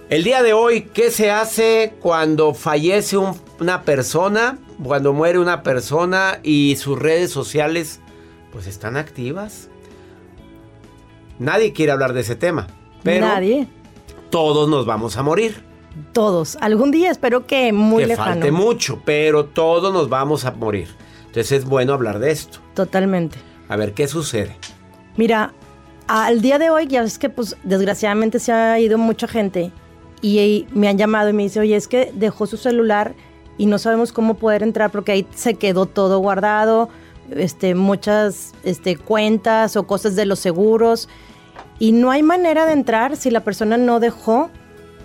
El 0.10 0.24
día 0.24 0.44
de 0.44 0.54
hoy, 0.54 0.84
¿qué 0.94 1.12
se 1.12 1.32
hace 1.32 1.94
cuando 2.00 2.54
fallece 2.54 3.18
un- 3.18 3.40
una 3.60 3.84
persona? 3.84 4.60
Cuando 4.84 5.14
muere 5.14 5.40
una 5.40 5.64
persona 5.64 6.40
y 6.44 6.76
sus 6.76 7.00
redes 7.00 7.32
sociales 7.32 8.02
pues 8.56 8.68
están 8.68 8.96
activas. 8.96 9.68
Nadie 11.40 11.74
quiere 11.74 11.92
hablar 11.92 12.14
de 12.14 12.22
ese 12.22 12.38
tema, 12.38 12.68
pero 13.04 13.26
Nadie. 13.28 13.68
todos 14.30 14.70
nos 14.70 14.86
vamos 14.86 15.18
a 15.18 15.24
morir. 15.24 15.62
Todos. 16.14 16.58
Algún 16.62 16.90
día 16.90 17.12
espero 17.12 17.46
que 17.48 17.74
muy 17.74 18.04
que 18.04 18.08
lejano. 18.08 18.32
falte 18.32 18.52
mucho, 18.54 19.02
pero 19.04 19.44
todos 19.44 19.94
nos 19.94 20.08
vamos 20.08 20.46
a 20.46 20.52
morir. 20.52 20.88
Entonces 21.26 21.52
es 21.52 21.66
bueno 21.66 21.92
hablar 21.94 22.20
de 22.20 22.32
esto. 22.32 22.60
Totalmente. 22.76 23.38
A 23.68 23.76
ver 23.76 23.94
qué 23.94 24.08
sucede. 24.08 24.56
Mira, 25.18 25.52
al 26.08 26.40
día 26.40 26.58
de 26.58 26.70
hoy 26.70 26.88
ya 26.88 27.02
es 27.04 27.20
que 27.20 27.28
pues 27.30 27.58
desgraciadamente 27.64 28.40
se 28.40 28.54
ha 28.54 28.80
ido 28.80 28.98
mucha 28.98 29.28
gente 29.28 29.74
y, 30.22 30.40
y 30.40 30.68
me 30.72 30.88
han 30.88 30.98
llamado 30.98 31.28
y 31.30 31.34
me 31.34 31.44
dice, 31.44 31.60
oye, 31.60 31.76
es 31.76 31.90
que 31.90 32.14
dejó 32.16 32.48
su 32.48 32.56
celular 32.56 33.16
y 33.58 33.66
no 33.66 33.80
sabemos 33.80 34.14
cómo 34.14 34.36
poder 34.36 34.64
entrar 34.64 34.92
porque 34.92 35.12
ahí 35.12 35.28
se 35.36 35.56
quedó 35.56 35.88
todo 35.88 36.20
guardado, 36.20 36.88
este, 37.32 37.76
muchas 37.76 38.54
este, 38.64 38.98
cuentas 38.98 39.76
o 39.76 39.88
cosas 39.88 40.16
de 40.16 40.26
los 40.26 40.40
seguros 40.40 41.10
y 41.80 41.92
no 41.92 42.12
hay 42.12 42.24
manera 42.24 42.66
de 42.66 42.74
entrar 42.74 43.18
si 43.18 43.32
la 43.32 43.44
persona 43.44 43.78
no 43.78 44.00
dejó. 44.00 44.50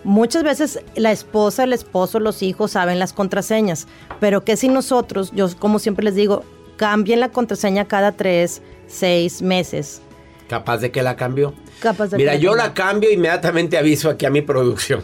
Muchas 0.03 0.43
veces 0.43 0.81
la 0.97 1.13
esposa, 1.13 1.65
el 1.65 1.73
esposo, 1.73 2.21
los 2.21 2.43
hijos 2.43 2.73
saben 2.73 2.99
las 2.99 3.13
contraseñas, 3.13 3.87
pero 4.19 4.45
que 4.45 4.57
si 4.57 4.69
nosotros, 4.69 5.31
yo 5.35 5.49
como 5.59 5.79
siempre 5.79 6.05
les 6.05 6.15
digo, 6.15 6.45
cambien 6.77 7.21
la 7.21 7.31
contraseña 7.31 7.87
cada 7.87 8.13
tres, 8.13 8.63
seis 8.87 9.43
meses. 9.43 10.01
Capaz 10.49 10.79
de 10.79 10.91
que 10.91 11.03
la 11.03 11.17
cambió. 11.17 11.55
Capaz 11.81 12.09
de 12.09 12.17
Mira, 12.17 12.33
que 12.33 12.41
yo 12.41 12.53
cambie. 12.53 12.67
la 12.67 12.75
cambio 12.75 13.11
inmediatamente 13.13 13.77
aviso 13.77 14.09
aquí 14.09 14.27
a 14.27 14.31
mi 14.31 14.41
producción. 14.41 15.03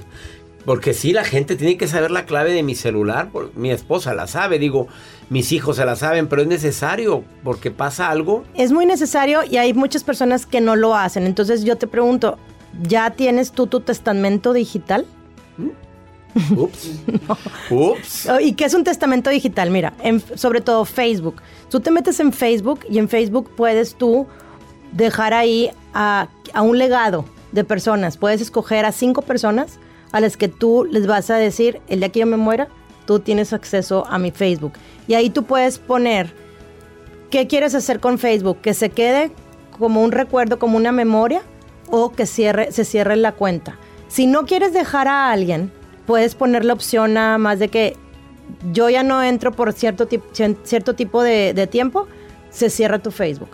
Porque 0.65 0.95
sí, 0.95 1.13
la 1.13 1.25
gente 1.25 1.55
tiene 1.55 1.77
que 1.77 1.87
saber 1.87 2.11
la 2.11 2.25
clave 2.25 2.53
de 2.53 2.65
mi 2.65 2.75
celular. 2.75 3.29
Mi 3.55 3.71
esposa 3.71 4.15
la 4.15 4.27
sabe, 4.27 4.59
digo, 4.59 4.89
mis 5.31 5.51
hijos 5.53 5.77
se 5.77 5.85
la 5.85 5.97
saben, 5.97 6.29
pero 6.29 6.43
es 6.43 6.49
necesario 6.49 7.25
porque 7.43 7.71
pasa 7.71 8.11
algo. 8.11 8.45
Es 8.55 8.73
muy 8.73 8.87
necesario 8.87 9.41
y 9.45 9.57
hay 9.57 9.75
muchas 9.75 10.05
personas 10.05 10.47
que 10.47 10.61
no 10.61 10.77
lo 10.77 10.95
hacen. 10.95 11.27
Entonces 11.27 11.65
yo 11.65 11.77
te 11.77 11.87
pregunto, 11.87 12.39
¿ya 12.83 13.11
tienes 13.11 13.53
tú 13.53 13.67
tu 13.67 13.81
testamento 13.81 14.53
digital? 14.53 15.05
Ups. 16.55 16.91
Ups. 17.71 18.29
Oh, 18.29 18.39
¿Y 18.41 18.53
qué 18.53 18.67
es 18.67 18.75
un 18.75 18.85
testamento 18.85 19.31
digital? 19.31 19.71
Mira, 19.71 19.95
en- 20.03 20.23
sobre 20.37 20.61
todo 20.61 20.85
Facebook. 20.85 21.41
Tú 21.71 21.81
te 21.81 21.91
metes 21.91 22.21
en 22.21 22.33
Facebook 22.33 22.81
y 22.91 22.99
en 22.99 23.09
Facebook 23.09 23.51
puedes 23.57 23.95
tú 23.95 24.27
dejar 24.93 25.33
ahí 25.35 25.71
a, 25.95 26.29
a 26.53 26.63
un 26.63 26.79
legado 26.79 27.25
de 27.53 27.65
personas. 27.65 28.17
Puedes 28.19 28.41
escoger 28.41 28.85
a 28.85 28.93
cinco 28.93 29.23
personas 29.23 29.79
a 30.13 30.21
las 30.21 30.37
que 30.37 30.49
tú 30.49 30.87
les 30.91 31.07
vas 31.07 31.31
a 31.31 31.37
decir, 31.37 31.81
el 31.89 32.01
día 32.01 32.11
que 32.11 32.21
yo 32.21 32.27
me 32.27 32.37
muera, 32.37 32.69
tú 33.07 33.21
tienes 33.21 33.53
acceso 33.53 34.05
a 34.07 34.19
mi 34.19 34.31
Facebook. 34.31 34.75
Y 35.09 35.15
ahí 35.15 35.31
tú 35.31 35.45
puedes 35.45 35.79
poner 35.79 36.33
qué 37.31 37.47
quieres 37.47 37.75
hacer 37.75 38.01
con 38.01 38.19
Facebook, 38.19 38.61
que 38.61 38.75
se 38.75 38.91
quede 38.91 39.31
como 39.79 40.03
un 40.03 40.13
recuerdo, 40.13 40.59
como 40.59 40.77
una 40.77 40.93
memoria, 40.93 41.43
o 41.89 42.13
que 42.13 42.27
cierre, 42.27 42.73
se 42.73 42.85
cierre 42.85 43.17
la 43.17 43.33
cuenta. 43.33 43.79
Si 44.09 44.27
no 44.27 44.45
quieres 44.47 44.73
dejar 44.73 45.09
a 45.09 45.31
alguien, 45.31 45.73
puedes 46.07 46.35
poner 46.35 46.65
la 46.65 46.73
opción 46.73 47.15
nada 47.15 47.39
más 47.39 47.59
de 47.59 47.69
que 47.69 47.97
yo 48.73 48.89
ya 48.91 49.03
no 49.03 49.23
entro 49.23 49.53
por 49.53 49.73
cierto, 49.73 50.09
cierto 50.63 50.95
tipo 50.95 51.23
de, 51.23 51.53
de 51.55 51.67
tiempo, 51.67 52.07
se 52.51 52.71
cierra 52.71 52.99
tu 52.99 53.11
Facebook. 53.11 53.51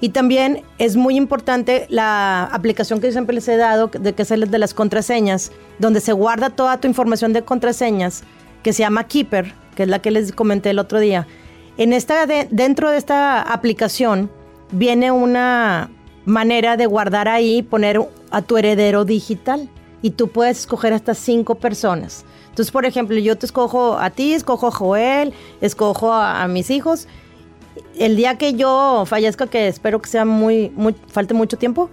Y 0.00 0.10
también 0.10 0.62
es 0.78 0.96
muy 0.96 1.16
importante 1.16 1.86
la 1.88 2.44
aplicación 2.44 3.00
que 3.00 3.06
yo 3.06 3.12
siempre 3.12 3.34
les 3.34 3.48
he 3.48 3.56
dado, 3.56 3.88
de 3.88 4.12
que 4.12 4.22
es 4.22 4.30
el 4.30 4.50
de 4.50 4.58
las 4.58 4.74
contraseñas, 4.74 5.52
donde 5.78 6.00
se 6.00 6.12
guarda 6.12 6.50
toda 6.50 6.78
tu 6.78 6.88
información 6.88 7.32
de 7.32 7.42
contraseñas, 7.42 8.22
que 8.64 8.72
se 8.72 8.82
llama 8.82 9.04
Keeper, 9.04 9.54
que 9.76 9.84
es 9.84 9.88
la 9.88 10.00
que 10.00 10.10
les 10.10 10.32
comenté 10.32 10.70
el 10.70 10.80
otro 10.80 10.98
día. 10.98 11.28
En 11.76 11.92
esta 11.92 12.26
de- 12.26 12.48
dentro 12.50 12.90
de 12.90 12.96
esta 12.96 13.40
aplicación 13.42 14.30
viene 14.72 15.12
una 15.12 15.90
manera 16.24 16.76
de 16.76 16.86
guardar 16.86 17.28
ahí, 17.28 17.62
poner 17.62 18.00
a 18.32 18.42
tu 18.42 18.56
heredero 18.56 19.04
digital. 19.04 19.68
Y 20.02 20.10
tú 20.10 20.28
puedes 20.28 20.58
escoger 20.60 20.92
hasta 20.92 21.14
cinco 21.14 21.54
personas. 21.54 22.24
Entonces, 22.50 22.70
por 22.70 22.84
ejemplo, 22.84 23.16
yo 23.16 23.36
te 23.38 23.46
escojo 23.46 23.96
a 23.98 24.10
ti, 24.10 24.34
escojo 24.34 24.66
a 24.66 24.70
Joel, 24.70 25.32
escojo 25.62 26.12
a, 26.12 26.42
a 26.42 26.48
mis 26.48 26.70
hijos. 26.70 27.08
El 27.96 28.14
día 28.16 28.36
que 28.36 28.52
yo 28.52 29.04
fallezca, 29.06 29.46
que 29.46 29.66
espero 29.66 30.00
que 30.02 30.10
sea 30.10 30.24
muy, 30.26 30.70
muy, 30.76 30.94
falte 31.08 31.32
mucho 31.32 31.56
tiempo, 31.56 31.88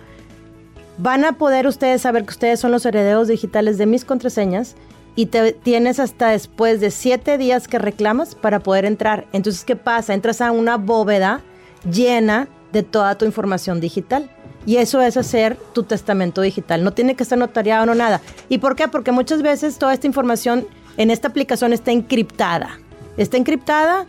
van 0.98 1.24
a 1.24 1.34
poder 1.34 1.68
ustedes 1.68 2.02
saber 2.02 2.26
que 2.26 2.32
ustedes 2.32 2.60
son 2.60 2.72
los 2.72 2.86
herederos 2.86 3.28
digitales 3.30 3.78
de 3.78 3.86
mis 3.86 4.04
contraseñas 4.06 4.76
y 5.16 5.28
te 5.28 5.52
tienes 5.52 6.00
hasta 6.00 6.30
después 6.30 6.80
de 6.80 6.92
siete 6.92 7.38
días 7.38 7.68
que 7.68 7.80
reclamas 7.80 8.36
para 8.36 8.60
poder 8.60 8.86
entrar. 8.86 9.28
Entonces, 9.34 9.66
¿qué 9.66 9.76
pasa? 9.76 10.14
Entras 10.14 10.42
a 10.42 10.52
una 10.52 10.78
bóveda 10.78 11.42
llena 11.90 12.48
de 12.72 12.84
toda 12.84 13.18
tu 13.18 13.26
información 13.26 13.82
digital. 13.82 14.30
Y 14.66 14.78
eso 14.78 15.02
es 15.02 15.18
hacer 15.18 15.58
tu 15.74 15.84
testamento 15.84 16.42
digital. 16.42 16.84
No 16.84 16.94
tiene 16.94 17.16
que 17.16 17.24
estar 17.24 17.38
notariado 17.38 17.86
no 17.86 17.96
nada. 17.96 18.22
¿Y 18.48 18.60
por 18.60 18.76
qué? 18.76 18.88
Porque 18.88 19.12
muchas 19.12 19.42
veces 19.42 19.78
toda 19.78 19.94
esta 19.94 20.08
información 20.08 20.68
en 20.98 21.10
esta 21.10 21.28
aplicación 21.28 21.74
está 21.74 21.92
encriptada. 21.92 22.80
Está 23.18 23.38
encriptada 23.38 24.06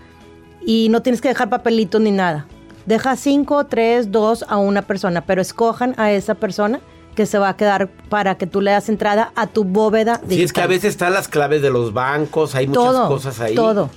y 0.64 0.88
no 0.90 1.02
tienes 1.02 1.21
que 1.21 1.28
dejar 1.28 1.49
papelitos 1.49 2.00
ni 2.00 2.11
nada. 2.11 2.47
Deja 2.87 3.16
cinco, 3.16 3.64
tres, 3.66 4.11
dos 4.12 4.44
a 4.49 4.59
una 4.59 4.82
persona, 4.82 5.25
pero 5.25 5.40
escojan 5.40 5.94
a 5.97 6.12
esa 6.12 6.35
persona 6.35 6.80
que 7.14 7.26
se 7.26 7.38
va 7.38 7.50
a 7.50 7.57
quedar 7.57 7.88
para 8.09 8.37
que 8.37 8.47
tú 8.47 8.61
le 8.61 8.71
das 8.71 8.88
entrada 8.88 9.33
a 9.37 9.47
tu 9.47 9.64
bóveda 9.64 10.14
digital. 10.19 10.37
Sí, 10.37 10.42
es 10.42 10.52
que 10.52 10.61
a 10.62 10.66
veces 10.66 10.90
están 10.90 11.12
las 11.12 11.28
claves 11.28 11.62
de 11.62 11.71
los 11.71 11.92
bancos, 11.92 12.54
hay 12.54 12.66
muchas 12.66 12.85
todo, 12.85 13.09
cosas 13.09 13.40
ahí. 13.40 13.54
Todo. 13.54 13.90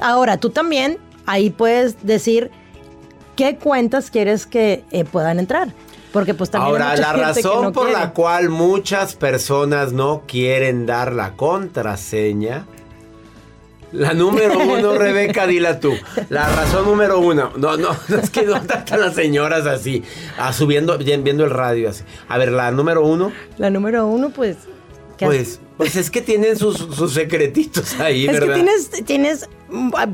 Ahora, 0.00 0.36
tú 0.38 0.50
también 0.50 0.98
ahí 1.26 1.50
puedes 1.50 2.04
decir 2.04 2.50
qué 3.36 3.56
cuentas 3.56 4.10
quieres 4.10 4.46
que 4.46 4.84
eh, 4.90 5.04
puedan 5.04 5.38
entrar. 5.38 5.72
Porque 6.12 6.32
pues 6.34 6.50
también 6.50 6.82
Ahora, 6.82 6.96
la 6.96 7.12
razón 7.12 7.64
no 7.64 7.72
por 7.72 7.86
quiere. 7.86 8.00
la 8.00 8.12
cual 8.14 8.48
muchas 8.48 9.14
personas 9.14 9.92
no 9.92 10.22
quieren 10.26 10.86
dar 10.86 11.12
la 11.12 11.34
contraseña. 11.34 12.66
La 13.92 14.12
número 14.12 14.58
uno, 14.58 14.94
Rebeca, 14.94 15.46
dila 15.46 15.80
tú. 15.80 15.94
La 16.28 16.48
razón 16.48 16.84
número 16.86 17.18
uno. 17.20 17.52
No, 17.56 17.76
no, 17.76 17.96
no 18.08 18.16
es 18.22 18.30
que 18.30 18.42
no 18.42 18.60
tratan 18.62 19.00
las 19.00 19.14
señoras 19.14 19.66
así, 19.66 20.02
ah, 20.38 20.52
subiendo, 20.52 20.96
bien- 20.98 21.24
viendo 21.24 21.44
el 21.44 21.50
radio 21.50 21.90
así. 21.90 22.04
A 22.28 22.36
ver, 22.38 22.52
la 22.52 22.70
número 22.70 23.04
uno, 23.04 23.32
La 23.56 23.70
número 23.70 24.06
uno, 24.06 24.30
pues... 24.30 24.56
¿qué 25.16 25.26
pues, 25.26 25.60
pues 25.76 25.96
es 25.96 26.10
que 26.10 26.20
tienen 26.20 26.56
sus, 26.56 26.76
sus 26.76 27.12
secretitos 27.12 27.98
ahí, 27.98 28.26
es 28.26 28.32
¿verdad? 28.32 28.48
que 28.48 28.54
tienes, 28.54 28.90
tienes, 29.04 29.48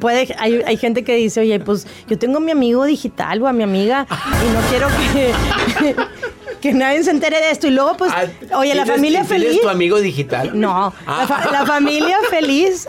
puede, 0.01 0.35
hay, 0.39 0.63
hay 0.65 0.77
gente 0.79 1.05
que 1.05 1.15
dice, 1.17 1.41
oye, 1.41 1.61
pues 1.61 1.87
yo 2.09 2.19
tengo 2.19 2.39
a 2.39 2.41
mi 2.41 2.53
amigo 2.53 2.85
digital 2.85 3.43
o 3.43 3.47
a 3.47 3.53
mi 3.53 3.63
amiga 3.65 4.07
y 4.11 4.53
no 4.53 4.61
quiero 4.71 4.89
que, 5.13 5.95
que 6.63 6.73
nadie 6.73 7.03
se 7.05 7.11
entere 7.11 7.39
de 7.39 7.51
esto. 7.51 7.67
Y 7.67 7.71
luego, 7.73 7.97
pues, 7.99 8.11
Ah, 8.15 8.25
oye, 8.57 8.75
la 8.75 8.85
¿tienes- 8.85 8.97
familia 8.97 9.25
¿tienes 9.25 9.47
feliz. 9.49 9.61
tu 9.61 9.69
amigo 9.69 10.01
digital? 10.01 10.59
No, 10.59 10.93
Ah. 11.07 11.19
la, 11.21 11.27
fa- 11.27 11.51
la 11.51 11.67
familia 11.67 12.17
feliz 12.31 12.87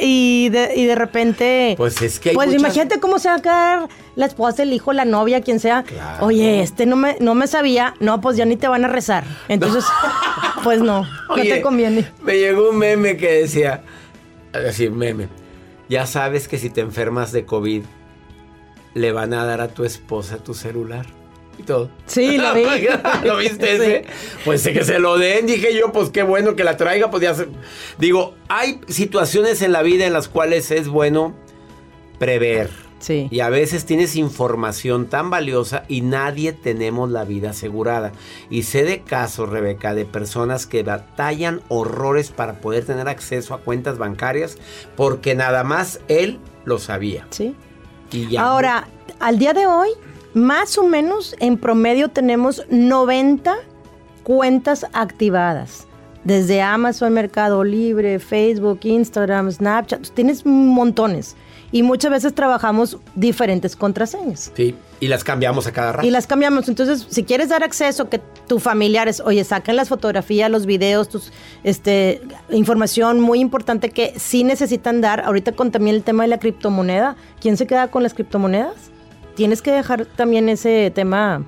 y 0.00 0.48
de, 0.50 0.72
y 0.76 0.86
de 0.86 0.94
repente... 0.94 1.74
Pues 1.76 2.00
es 2.02 2.18
que 2.20 2.30
hay 2.30 2.34
Pues 2.34 2.48
muchas- 2.48 2.60
imagínate 2.62 3.00
cómo 3.00 3.18
se 3.18 3.28
va 3.28 3.36
a 3.36 3.42
quedar 3.42 3.88
la 4.14 4.26
esposa, 4.26 4.62
el 4.62 4.72
hijo, 4.72 4.92
la 4.92 5.04
novia, 5.04 5.40
quien 5.40 5.60
sea. 5.60 5.82
Claro. 5.82 6.26
Oye, 6.26 6.62
este 6.62 6.86
no 6.86 6.96
me, 6.96 7.16
no 7.20 7.34
me 7.34 7.46
sabía. 7.46 7.94
No, 8.00 8.20
pues 8.20 8.36
ya 8.36 8.44
ni 8.44 8.56
te 8.56 8.68
van 8.68 8.84
a 8.84 8.88
rezar. 8.88 9.24
Entonces, 9.48 9.84
pues 10.62 10.80
no, 10.80 11.02
no 11.28 11.34
te 11.34 11.60
conviene. 11.62 12.10
Me 12.22 12.38
llegó 12.38 12.70
un 12.70 12.78
meme 12.78 13.16
que 13.16 13.32
decía, 13.42 13.82
así, 14.52 14.88
meme, 14.90 15.28
ya 15.88 16.06
sabes 16.06 16.48
que 16.48 16.58
si 16.58 16.70
te 16.70 16.80
enfermas 16.80 17.32
de 17.32 17.44
COVID, 17.44 17.82
le 18.94 19.12
van 19.12 19.34
a 19.34 19.44
dar 19.44 19.60
a 19.60 19.68
tu 19.68 19.84
esposa 19.84 20.38
tu 20.38 20.54
celular 20.54 21.06
y 21.58 21.62
todo. 21.62 21.90
Sí, 22.06 22.38
lo 22.38 22.54
vi. 22.54 22.64
¿Lo 23.24 23.36
viste 23.38 23.66
Sí. 23.66 23.82
ese? 23.82 24.04
Pues 24.44 24.62
que 24.66 24.84
se 24.84 24.98
lo 24.98 25.18
den, 25.18 25.46
dije 25.46 25.74
yo, 25.76 25.92
pues 25.92 26.10
qué 26.10 26.22
bueno 26.22 26.54
que 26.56 26.64
la 26.64 26.76
traiga, 26.76 27.10
pues 27.10 27.22
ya 27.22 27.34
se... 27.34 27.48
Digo, 27.98 28.34
hay 28.48 28.80
situaciones 28.88 29.62
en 29.62 29.72
la 29.72 29.82
vida 29.82 30.06
en 30.06 30.12
las 30.12 30.28
cuales 30.28 30.70
es 30.70 30.88
bueno 30.88 31.34
prever. 32.18 32.70
Sí. 32.98 33.28
Y 33.30 33.40
a 33.40 33.50
veces 33.50 33.84
tienes 33.84 34.16
información 34.16 35.06
tan 35.06 35.28
valiosa 35.28 35.84
y 35.86 36.00
nadie 36.00 36.52
tenemos 36.54 37.10
la 37.10 37.24
vida 37.24 37.50
asegurada. 37.50 38.12
Y 38.48 38.62
sé 38.62 38.84
de 38.84 39.02
casos, 39.02 39.50
Rebeca, 39.50 39.94
de 39.94 40.06
personas 40.06 40.66
que 40.66 40.82
batallan 40.82 41.60
horrores 41.68 42.30
para 42.30 42.54
poder 42.54 42.86
tener 42.86 43.06
acceso 43.08 43.52
a 43.54 43.58
cuentas 43.58 43.98
bancarias 43.98 44.56
porque 44.96 45.34
nada 45.34 45.62
más 45.62 46.00
él 46.08 46.38
lo 46.64 46.78
sabía. 46.78 47.26
Sí. 47.30 47.54
Y 48.12 48.28
ya. 48.28 48.42
Ahora, 48.44 48.88
al 49.20 49.38
día 49.38 49.52
de 49.52 49.66
hoy, 49.66 49.90
más 50.36 50.76
o 50.76 50.82
menos 50.82 51.34
en 51.40 51.56
promedio 51.56 52.10
tenemos 52.10 52.62
90 52.68 53.56
cuentas 54.22 54.84
activadas. 54.92 55.86
Desde 56.24 56.60
Amazon, 56.60 57.14
Mercado 57.14 57.64
Libre, 57.64 58.18
Facebook, 58.18 58.80
Instagram, 58.82 59.50
Snapchat, 59.50 60.10
tienes 60.10 60.44
montones. 60.44 61.36
Y 61.72 61.82
muchas 61.82 62.10
veces 62.10 62.34
trabajamos 62.34 62.98
diferentes 63.14 63.74
contraseñas. 63.76 64.52
Sí, 64.54 64.74
y 65.00 65.08
las 65.08 65.24
cambiamos 65.24 65.66
a 65.66 65.72
cada 65.72 65.92
rato. 65.92 66.06
Y 66.06 66.10
las 66.10 66.26
cambiamos. 66.26 66.68
Entonces, 66.68 67.06
si 67.08 67.24
quieres 67.24 67.48
dar 67.48 67.64
acceso, 67.64 68.10
que 68.10 68.20
tus 68.46 68.62
familiares, 68.62 69.20
oye, 69.20 69.42
saquen 69.42 69.76
las 69.76 69.88
fotografías, 69.88 70.50
los 70.50 70.66
videos, 70.66 71.08
tus, 71.08 71.32
este, 71.64 72.20
información 72.50 73.20
muy 73.20 73.40
importante 73.40 73.88
que 73.88 74.12
sí 74.18 74.44
necesitan 74.44 75.00
dar. 75.00 75.20
Ahorita 75.22 75.52
con 75.52 75.70
también 75.70 75.96
el 75.96 76.02
tema 76.02 76.24
de 76.24 76.28
la 76.28 76.38
criptomoneda. 76.38 77.16
¿Quién 77.40 77.56
se 77.56 77.66
queda 77.66 77.88
con 77.88 78.02
las 78.02 78.12
criptomonedas? 78.12 78.90
Tienes 79.36 79.62
que 79.62 79.70
dejar 79.70 80.06
también 80.06 80.48
ese 80.48 80.90
tema. 80.90 81.44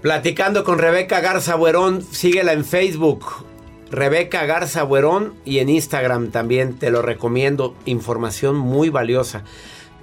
Platicando 0.00 0.64
con 0.64 0.78
Rebeca 0.78 1.20
Garza 1.20 1.54
Buerón, 1.56 2.02
síguela 2.02 2.52
en 2.52 2.64
Facebook. 2.64 3.24
Rebeca 3.90 4.44
Garza 4.46 4.82
Buerón 4.82 5.34
y 5.44 5.58
en 5.58 5.68
Instagram 5.68 6.30
también 6.30 6.78
te 6.78 6.90
lo 6.90 7.02
recomiendo. 7.02 7.74
Información 7.86 8.56
muy 8.56 8.88
valiosa. 8.88 9.42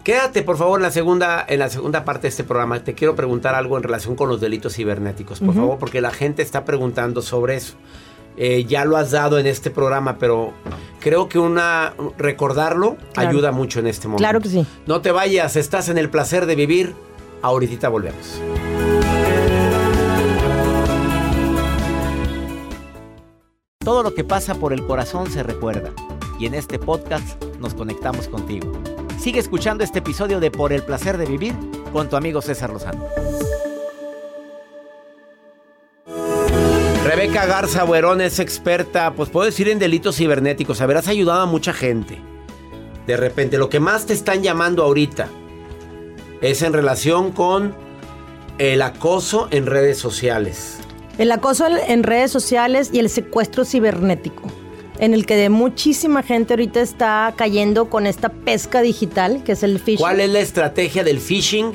Quédate 0.03 0.41
por 0.43 0.57
favor 0.57 0.79
en 0.79 0.83
la 0.83 0.91
segunda, 0.91 1.45
en 1.47 1.59
la 1.59 1.69
segunda 1.69 2.03
parte 2.03 2.23
de 2.23 2.27
este 2.29 2.43
programa. 2.43 2.83
Te 2.83 2.93
quiero 2.95 3.15
preguntar 3.15 3.53
algo 3.55 3.77
en 3.77 3.83
relación 3.83 4.15
con 4.15 4.29
los 4.29 4.41
delitos 4.41 4.73
cibernéticos, 4.75 5.39
por 5.39 5.53
favor, 5.53 5.77
porque 5.77 6.01
la 6.01 6.11
gente 6.11 6.41
está 6.41 6.65
preguntando 6.65 7.21
sobre 7.21 7.55
eso. 7.55 7.75
Eh, 8.37 8.63
ya 8.65 8.85
lo 8.85 8.97
has 8.97 9.11
dado 9.11 9.37
en 9.37 9.45
este 9.45 9.69
programa, 9.69 10.17
pero 10.17 10.53
creo 11.01 11.27
que 11.29 11.37
una 11.37 11.93
recordarlo 12.17 12.95
Claro. 13.13 13.29
ayuda 13.29 13.51
mucho 13.51 13.79
en 13.79 13.87
este 13.87 14.07
momento. 14.07 14.23
Claro 14.23 14.39
que 14.39 14.49
sí. 14.49 14.65
No 14.87 15.01
te 15.01 15.11
vayas, 15.11 15.55
estás 15.55 15.89
en 15.89 15.97
el 15.99 16.09
placer 16.09 16.45
de 16.47 16.55
vivir. 16.55 16.95
Ahorita 17.41 17.89
volvemos. 17.89 18.39
Todo 23.83 24.03
lo 24.03 24.13
que 24.13 24.23
pasa 24.23 24.55
por 24.55 24.73
el 24.73 24.85
corazón 24.85 25.29
se 25.31 25.41
recuerda 25.41 25.91
y 26.39 26.45
en 26.45 26.53
este 26.53 26.77
podcast 26.77 27.43
nos 27.59 27.73
conectamos 27.73 28.27
contigo. 28.27 28.71
Sigue 29.19 29.39
escuchando 29.39 29.83
este 29.83 29.99
episodio 29.99 30.39
de 30.39 30.51
Por 30.51 30.71
el 30.71 30.83
placer 30.83 31.17
de 31.17 31.25
vivir 31.25 31.55
con 31.91 32.09
tu 32.09 32.15
amigo 32.15 32.41
César 32.41 32.69
Lozano. 32.71 33.05
Rebeca 37.03 37.47
Garza 37.47 37.83
Buerón 37.83 38.21
es 38.21 38.39
experta, 38.39 39.13
pues 39.15 39.29
puedo 39.29 39.47
decir 39.47 39.67
en 39.67 39.79
delitos 39.79 40.15
cibernéticos. 40.15 40.79
Habrás 40.79 41.07
ayudado 41.07 41.41
a 41.41 41.45
mucha 41.47 41.73
gente. 41.73 42.21
De 43.07 43.17
repente, 43.17 43.57
lo 43.57 43.69
que 43.69 43.79
más 43.79 44.05
te 44.05 44.13
están 44.13 44.43
llamando 44.43 44.83
ahorita 44.83 45.27
es 46.41 46.63
en 46.63 46.73
relación 46.73 47.31
con 47.31 47.75
el 48.57 48.81
acoso 48.81 49.47
en 49.51 49.65
redes 49.65 49.97
sociales. 49.97 50.77
El 51.17 51.31
acoso 51.31 51.65
en 51.67 52.03
redes 52.03 52.31
sociales 52.31 52.89
y 52.91 52.99
el 52.99 53.09
secuestro 53.09 53.63
cibernético, 53.63 54.43
en 54.99 55.13
el 55.13 55.25
que 55.25 55.35
de 55.35 55.49
muchísima 55.49 56.23
gente 56.23 56.53
ahorita 56.53 56.81
está 56.81 57.33
cayendo 57.35 57.89
con 57.89 58.07
esta 58.07 58.29
pesca 58.29 58.81
digital, 58.81 59.43
que 59.43 59.51
es 59.51 59.63
el 59.63 59.79
phishing. 59.79 59.97
¿Cuál 59.97 60.19
es 60.19 60.29
la 60.29 60.39
estrategia 60.39 61.03
del 61.03 61.19
phishing? 61.19 61.73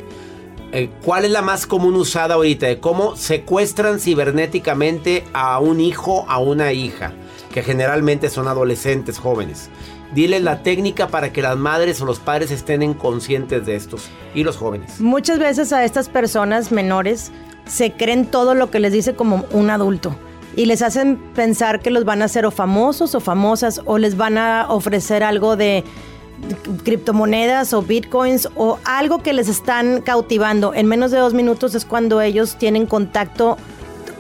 Eh, 0.72 0.90
¿Cuál 1.04 1.24
es 1.26 1.30
la 1.30 1.42
más 1.42 1.66
común 1.66 1.94
usada 1.94 2.34
ahorita? 2.34 2.66
De 2.66 2.80
cómo 2.80 3.14
secuestran 3.16 4.00
cibernéticamente 4.00 5.24
a 5.32 5.60
un 5.60 5.80
hijo, 5.80 6.24
a 6.28 6.38
una 6.38 6.72
hija, 6.72 7.12
que 7.52 7.62
generalmente 7.62 8.30
son 8.30 8.48
adolescentes 8.48 9.18
jóvenes. 9.18 9.70
Dile 10.14 10.40
la 10.40 10.62
técnica 10.62 11.08
para 11.08 11.32
que 11.32 11.42
las 11.42 11.56
madres 11.56 12.00
o 12.00 12.04
los 12.06 12.18
padres 12.18 12.50
estén 12.50 12.94
conscientes 12.94 13.66
de 13.66 13.76
estos 13.76 14.08
y 14.34 14.44
los 14.44 14.56
jóvenes. 14.56 15.00
Muchas 15.00 15.38
veces 15.38 15.72
a 15.72 15.84
estas 15.84 16.08
personas 16.08 16.72
menores 16.72 17.32
se 17.66 17.92
creen 17.92 18.26
todo 18.26 18.54
lo 18.54 18.70
que 18.70 18.80
les 18.80 18.92
dice 18.92 19.14
como 19.14 19.44
un 19.50 19.70
adulto 19.70 20.16
y 20.54 20.66
les 20.66 20.82
hacen 20.82 21.16
pensar 21.34 21.80
que 21.80 21.90
los 21.90 22.04
van 22.04 22.22
a 22.22 22.26
hacer 22.26 22.46
o 22.46 22.50
famosos 22.50 23.14
o 23.14 23.20
famosas 23.20 23.80
o 23.84 23.98
les 23.98 24.16
van 24.16 24.38
a 24.38 24.66
ofrecer 24.68 25.22
algo 25.22 25.56
de 25.56 25.84
criptomonedas 26.84 27.72
o 27.72 27.82
bitcoins 27.82 28.48
o 28.56 28.78
algo 28.84 29.22
que 29.22 29.32
les 29.32 29.48
están 29.48 30.00
cautivando. 30.00 30.74
En 30.74 30.86
menos 30.86 31.10
de 31.10 31.18
dos 31.18 31.34
minutos 31.34 31.74
es 31.74 31.84
cuando 31.84 32.20
ellos 32.20 32.56
tienen 32.56 32.86
contacto 32.86 33.56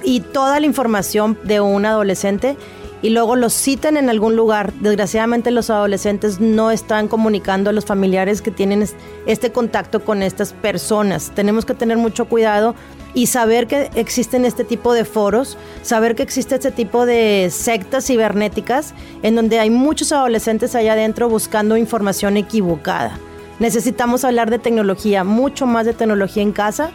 y 0.02 0.20
toda 0.20 0.60
la 0.60 0.66
información 0.66 1.38
de 1.44 1.60
un 1.60 1.84
adolescente 1.84 2.56
y 3.02 3.10
luego 3.10 3.36
los 3.36 3.52
citan 3.52 3.96
en 3.96 4.08
algún 4.08 4.36
lugar. 4.36 4.72
Desgraciadamente 4.74 5.50
los 5.50 5.70
adolescentes 5.70 6.40
no 6.40 6.70
están 6.70 7.08
comunicando 7.08 7.70
a 7.70 7.72
los 7.72 7.84
familiares 7.84 8.42
que 8.42 8.50
tienen 8.50 8.86
este 9.26 9.52
contacto 9.52 10.04
con 10.04 10.22
estas 10.22 10.52
personas. 10.52 11.32
Tenemos 11.34 11.64
que 11.64 11.74
tener 11.74 11.98
mucho 11.98 12.26
cuidado 12.26 12.74
y 13.14 13.26
saber 13.26 13.66
que 13.66 13.90
existen 13.94 14.44
este 14.44 14.64
tipo 14.64 14.92
de 14.92 15.04
foros, 15.04 15.56
saber 15.82 16.14
que 16.14 16.22
existe 16.22 16.54
este 16.54 16.70
tipo 16.70 17.06
de 17.06 17.48
sectas 17.50 18.06
cibernéticas 18.06 18.94
en 19.22 19.34
donde 19.34 19.58
hay 19.58 19.70
muchos 19.70 20.12
adolescentes 20.12 20.74
allá 20.74 20.92
adentro 20.92 21.28
buscando 21.28 21.76
información 21.76 22.36
equivocada. 22.36 23.18
Necesitamos 23.58 24.24
hablar 24.24 24.50
de 24.50 24.58
tecnología, 24.58 25.24
mucho 25.24 25.66
más 25.66 25.86
de 25.86 25.94
tecnología 25.94 26.42
en 26.42 26.52
casa 26.52 26.90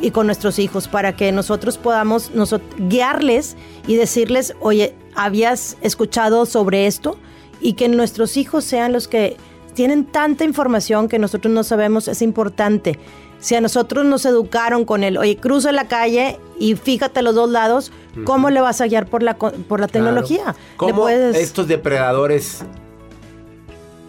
y 0.00 0.10
con 0.10 0.26
nuestros 0.26 0.58
hijos 0.58 0.88
para 0.88 1.14
que 1.14 1.30
nosotros 1.30 1.78
podamos 1.78 2.32
guiarles 2.78 3.56
y 3.86 3.94
decirles, 3.94 4.56
oye, 4.60 4.94
¿habías 5.14 5.76
escuchado 5.80 6.46
sobre 6.46 6.86
esto? 6.86 7.18
Y 7.60 7.74
que 7.74 7.88
nuestros 7.88 8.36
hijos 8.36 8.64
sean 8.64 8.92
los 8.92 9.08
que 9.08 9.36
tienen 9.74 10.04
tanta 10.04 10.44
información 10.44 11.08
que 11.08 11.18
nosotros 11.18 11.52
no 11.52 11.64
sabemos, 11.64 12.08
es 12.08 12.22
importante. 12.22 12.98
Si 13.40 13.54
a 13.54 13.60
nosotros 13.60 14.06
nos 14.06 14.24
educaron 14.24 14.84
con 14.84 15.04
el, 15.04 15.18
oye, 15.18 15.36
cruza 15.36 15.70
la 15.72 15.86
calle 15.86 16.38
y 16.58 16.76
fíjate 16.76 17.20
a 17.20 17.22
los 17.22 17.34
dos 17.34 17.50
lados, 17.50 17.92
¿cómo 18.24 18.48
le 18.48 18.60
vas 18.60 18.80
a 18.80 18.86
guiar 18.86 19.06
por 19.06 19.22
la, 19.22 19.36
por 19.36 19.80
la 19.80 19.88
tecnología? 19.88 20.54
¿Cómo 20.76 21.08
estos 21.08 21.68
depredadores 21.68 22.62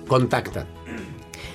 contactan? 0.07 0.67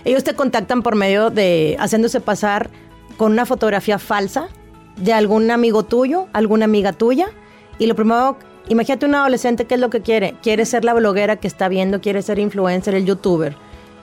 Ellos 0.04 0.24
te 0.24 0.34
contactan 0.34 0.82
por 0.82 0.94
medio 0.94 1.30
de 1.30 1.76
haciéndose 1.78 2.20
pasar 2.20 2.70
con 3.16 3.32
una 3.32 3.46
fotografía 3.46 3.98
falsa 3.98 4.48
de 4.96 5.12
algún 5.12 5.50
amigo 5.50 5.84
tuyo, 5.84 6.26
alguna 6.32 6.64
amiga 6.64 6.92
tuya. 6.92 7.28
Y 7.78 7.86
lo 7.86 7.94
primero, 7.94 8.38
imagínate 8.70 9.04
un 9.04 9.16
adolescente, 9.16 9.66
¿qué 9.66 9.74
es 9.74 9.80
lo 9.80 9.90
que 9.90 10.00
quiere? 10.00 10.36
Quiere 10.42 10.64
ser 10.64 10.84
la 10.84 10.94
bloguera 10.94 11.36
que 11.36 11.48
está 11.48 11.68
viendo, 11.68 12.00
quiere 12.00 12.22
ser 12.22 12.38
influencer, 12.38 12.94
el 12.94 13.04
youtuber. 13.04 13.56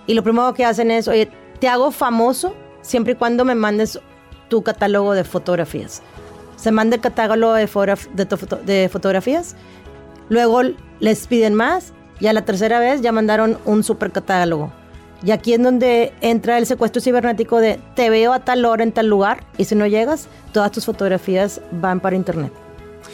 Y 0.05 0.13
lo 0.13 0.23
primero 0.23 0.53
que 0.53 0.65
hacen 0.65 0.91
es, 0.91 1.07
oye, 1.07 1.29
te 1.59 1.69
hago 1.69 1.91
famoso 1.91 2.53
siempre 2.81 3.13
y 3.13 3.15
cuando 3.15 3.45
me 3.45 3.55
mandes 3.55 3.99
tu 4.49 4.63
catálogo 4.63 5.13
de 5.13 5.23
fotografías. 5.23 6.01
Se 6.57 6.71
manda 6.71 6.97
el 6.97 7.01
catálogo 7.01 7.53
de, 7.53 7.69
de 8.65 8.89
fotografías, 8.89 9.55
luego 10.27 10.61
les 10.99 11.27
piden 11.27 11.53
más 11.53 11.93
y 12.19 12.27
a 12.27 12.33
la 12.33 12.43
tercera 12.43 12.79
vez 12.79 13.01
ya 13.01 13.13
mandaron 13.13 13.57
un 13.63 13.83
super 13.83 14.11
catálogo. 14.11 14.71
Y 15.23 15.31
aquí 15.31 15.53
es 15.53 15.63
donde 15.63 16.13
entra 16.19 16.57
el 16.57 16.65
secuestro 16.65 17.01
cibernético 17.01 17.59
de 17.59 17.79
te 17.95 18.09
veo 18.09 18.33
a 18.33 18.39
tal 18.39 18.65
hora 18.65 18.83
en 18.83 18.91
tal 18.91 19.07
lugar 19.07 19.45
y 19.57 19.63
si 19.63 19.75
no 19.75 19.87
llegas, 19.87 20.27
todas 20.51 20.71
tus 20.71 20.85
fotografías 20.85 21.61
van 21.71 22.01
para 22.01 22.17
internet 22.17 22.66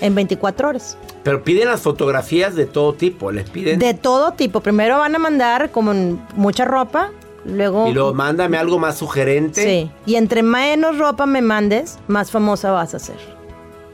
en 0.04 0.16
24 0.16 0.70
horas. 0.70 0.98
Pero 1.24 1.44
piden 1.44 1.70
las 1.70 1.82
fotografías 1.82 2.56
de 2.56 2.66
todo 2.66 2.94
tipo, 2.94 3.32
les 3.32 3.50
piden. 3.50 3.80
De 3.80 3.94
todo 3.94 4.34
tipo. 4.34 4.60
Primero 4.60 5.00
van 5.00 5.16
a 5.16 5.20
mandar 5.20 5.72
como 5.72 5.94
mucha 6.36 6.66
ropa, 6.66 7.12
luego. 7.46 7.88
Y 7.88 7.94
luego 7.94 8.14
mándame 8.14 8.58
algo 8.58 8.78
más 8.78 8.98
sugerente. 8.98 9.64
Sí. 9.64 9.92
Y 10.06 10.16
entre 10.16 10.44
menos 10.44 10.98
ropa 10.98 11.26
me 11.26 11.42
mandes, 11.42 12.00
más 12.08 12.32
famosa 12.32 12.72
vas 12.72 12.94
a 12.94 13.00
ser. 13.00 13.16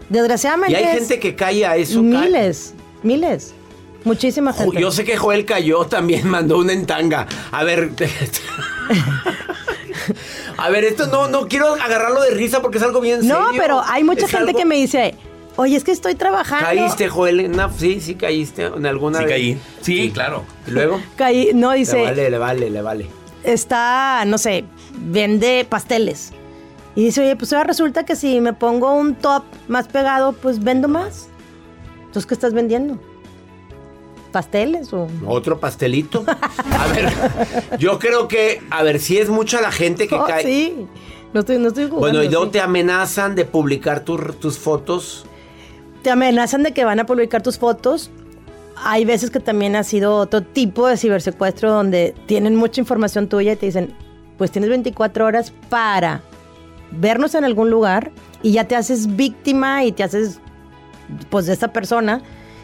Desgraciadamente. 0.10 0.74
Y 0.74 0.84
hay 0.84 0.98
gente 0.98 1.20
que 1.20 1.36
cae 1.36 1.64
a 1.64 1.76
eso. 1.76 2.02
Miles, 2.02 2.74
miles. 3.04 3.54
Muchísima 4.04 4.52
gente. 4.52 4.82
Yo 4.82 4.92
sé 4.92 5.04
que 5.04 5.16
Joel 5.16 5.46
cayó 5.46 5.86
también, 5.86 6.28
mandó 6.28 6.58
una 6.58 6.74
entanga. 6.74 7.28
A 7.52 7.64
ver. 7.64 7.92
a 10.58 10.70
ver, 10.72 10.86
esto 10.86 11.06
no, 11.06 11.28
no 11.28 11.48
quiero 11.48 11.76
agarrarlo 11.76 12.22
de 12.22 12.32
risa 12.32 12.64
porque 12.64 12.80
es 12.80 12.84
algo 12.84 13.00
bien 13.00 13.22
serio. 13.22 13.38
No, 13.38 13.52
pero 13.56 13.80
hay 13.86 14.04
mucha 14.04 14.28
gente 14.28 14.56
que 14.56 14.66
me 14.66 14.74
dice. 14.74 15.14
Oye, 15.60 15.76
es 15.76 15.84
que 15.84 15.92
estoy 15.92 16.16
trabajando. 16.16 16.66
¿Caíste, 16.66 17.10
Joel? 17.10 17.52
sí, 17.78 18.00
sí 18.00 18.16
caíste 18.16 18.68
en 18.68 18.86
alguna 18.86 19.20
Sí 19.20 19.26
caí. 19.26 19.62
Sí, 19.82 20.10
claro. 20.10 20.46
¿Y 20.66 20.72
luego? 20.72 21.02
Caí, 21.18 21.50
no, 21.54 21.74
dice... 21.74 21.98
Le 21.98 22.04
vale, 22.06 22.30
le 22.30 22.38
vale, 22.38 22.70
le 22.70 22.82
vale. 22.82 23.08
Está, 23.44 24.24
no 24.26 24.38
sé, 24.38 24.64
vende 24.94 25.68
pasteles. 25.68 26.32
Y 26.96 27.04
dice, 27.04 27.20
oye, 27.20 27.36
pues 27.36 27.52
ahora 27.52 27.66
resulta 27.66 28.06
que 28.06 28.16
si 28.16 28.40
me 28.40 28.54
pongo 28.54 28.94
un 28.94 29.16
top 29.16 29.44
más 29.68 29.90
pegado, 29.90 30.32
pues 30.32 30.64
vendo 30.64 30.88
más. 30.88 31.28
Entonces, 32.06 32.26
¿qué 32.26 32.36
estás 32.36 32.54
vendiendo? 32.54 32.98
pasteles 34.32 34.94
o 34.94 35.08
otro 35.26 35.60
pastelito. 35.60 36.24
A 36.28 36.88
ver, 36.94 37.12
yo 37.80 37.98
creo 38.00 38.28
que 38.28 38.62
a 38.70 38.84
ver 38.84 39.00
si 39.00 39.18
es 39.18 39.28
mucha 39.28 39.60
la 39.60 39.72
gente 39.72 40.08
que 40.08 40.16
oh, 40.20 40.24
cae. 40.24 40.44
Sí. 40.44 40.88
No 41.34 41.42
estoy, 41.42 41.58
no 41.58 41.68
estoy 41.68 41.88
Bueno, 41.88 42.24
y 42.24 42.30
luego 42.30 42.50
te 42.50 42.62
amenazan 42.62 43.36
de 43.36 43.44
publicar 43.44 44.06
tus 44.06 44.58
fotos. 44.58 45.26
Te 46.04 46.12
amenazan 46.12 46.64
de 46.64 46.72
que 46.72 46.86
van 46.86 47.00
a 47.00 47.06
publicar 47.06 47.42
tus 47.42 47.58
fotos. 47.58 48.10
Hay 48.78 49.04
veces 49.04 49.30
que 49.30 49.40
también 49.40 49.76
ha 49.76 49.84
sido 49.84 50.16
otro 50.16 50.42
tipo 50.42 50.88
de 50.88 50.98
cibersecuestro 50.98 51.72
donde 51.72 52.16
tienen 52.26 52.56
mucha 52.56 52.80
información 52.80 53.28
tuya 53.28 53.54
y 53.54 53.56
te 53.58 53.66
dicen, 53.66 53.94
pues 54.38 54.52
tienes 54.52 54.70
24 54.70 55.26
horas 55.26 55.52
para 55.70 56.22
vernos 56.92 57.36
en 57.36 57.44
algún 57.44 57.70
lugar 57.70 58.12
y 58.42 58.54
ya 58.54 58.64
te 58.64 58.76
haces 58.76 59.16
víctima 59.16 59.84
y 59.84 59.92
te 59.92 60.04
haces 60.04 60.40
pues 61.30 61.46
de 61.46 61.54
esta 61.54 61.74
persona 61.74 62.22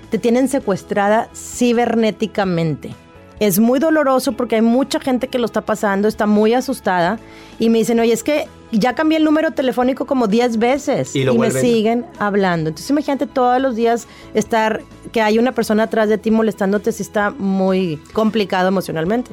te 0.09 0.19
tienen 0.19 0.47
secuestrada 0.47 1.29
cibernéticamente. 1.33 2.95
Es 3.39 3.59
muy 3.59 3.79
doloroso 3.79 4.31
porque 4.31 4.55
hay 4.55 4.61
mucha 4.61 4.99
gente 4.99 5.27
que 5.27 5.39
lo 5.39 5.45
está 5.45 5.61
pasando, 5.61 6.07
está 6.07 6.25
muy 6.25 6.53
asustada 6.53 7.19
y 7.59 7.69
me 7.69 7.79
dicen, 7.79 7.99
oye, 7.99 8.13
es 8.13 8.23
que 8.23 8.47
ya 8.71 8.95
cambié 8.95 9.17
el 9.17 9.23
número 9.23 9.51
telefónico 9.51 10.05
como 10.05 10.27
10 10.27 10.57
veces 10.57 11.15
y, 11.15 11.25
me 11.25 11.51
siguen 11.51 12.05
hablando. 12.19 12.69
Entonces 12.69 12.89
imagínate 12.89 13.27
todos 13.27 13.61
los 13.61 13.75
días 13.75 14.07
estar, 14.33 14.81
que 15.11 15.21
hay 15.21 15.37
una 15.39 15.51
persona 15.53 15.83
atrás 15.83 16.09
de 16.09 16.17
ti 16.17 16.31
molestándote 16.31 16.91
si 16.91 17.03
está 17.03 17.31
muy 17.31 17.97
complicado 18.13 18.67
emocionalmente. 18.67 19.31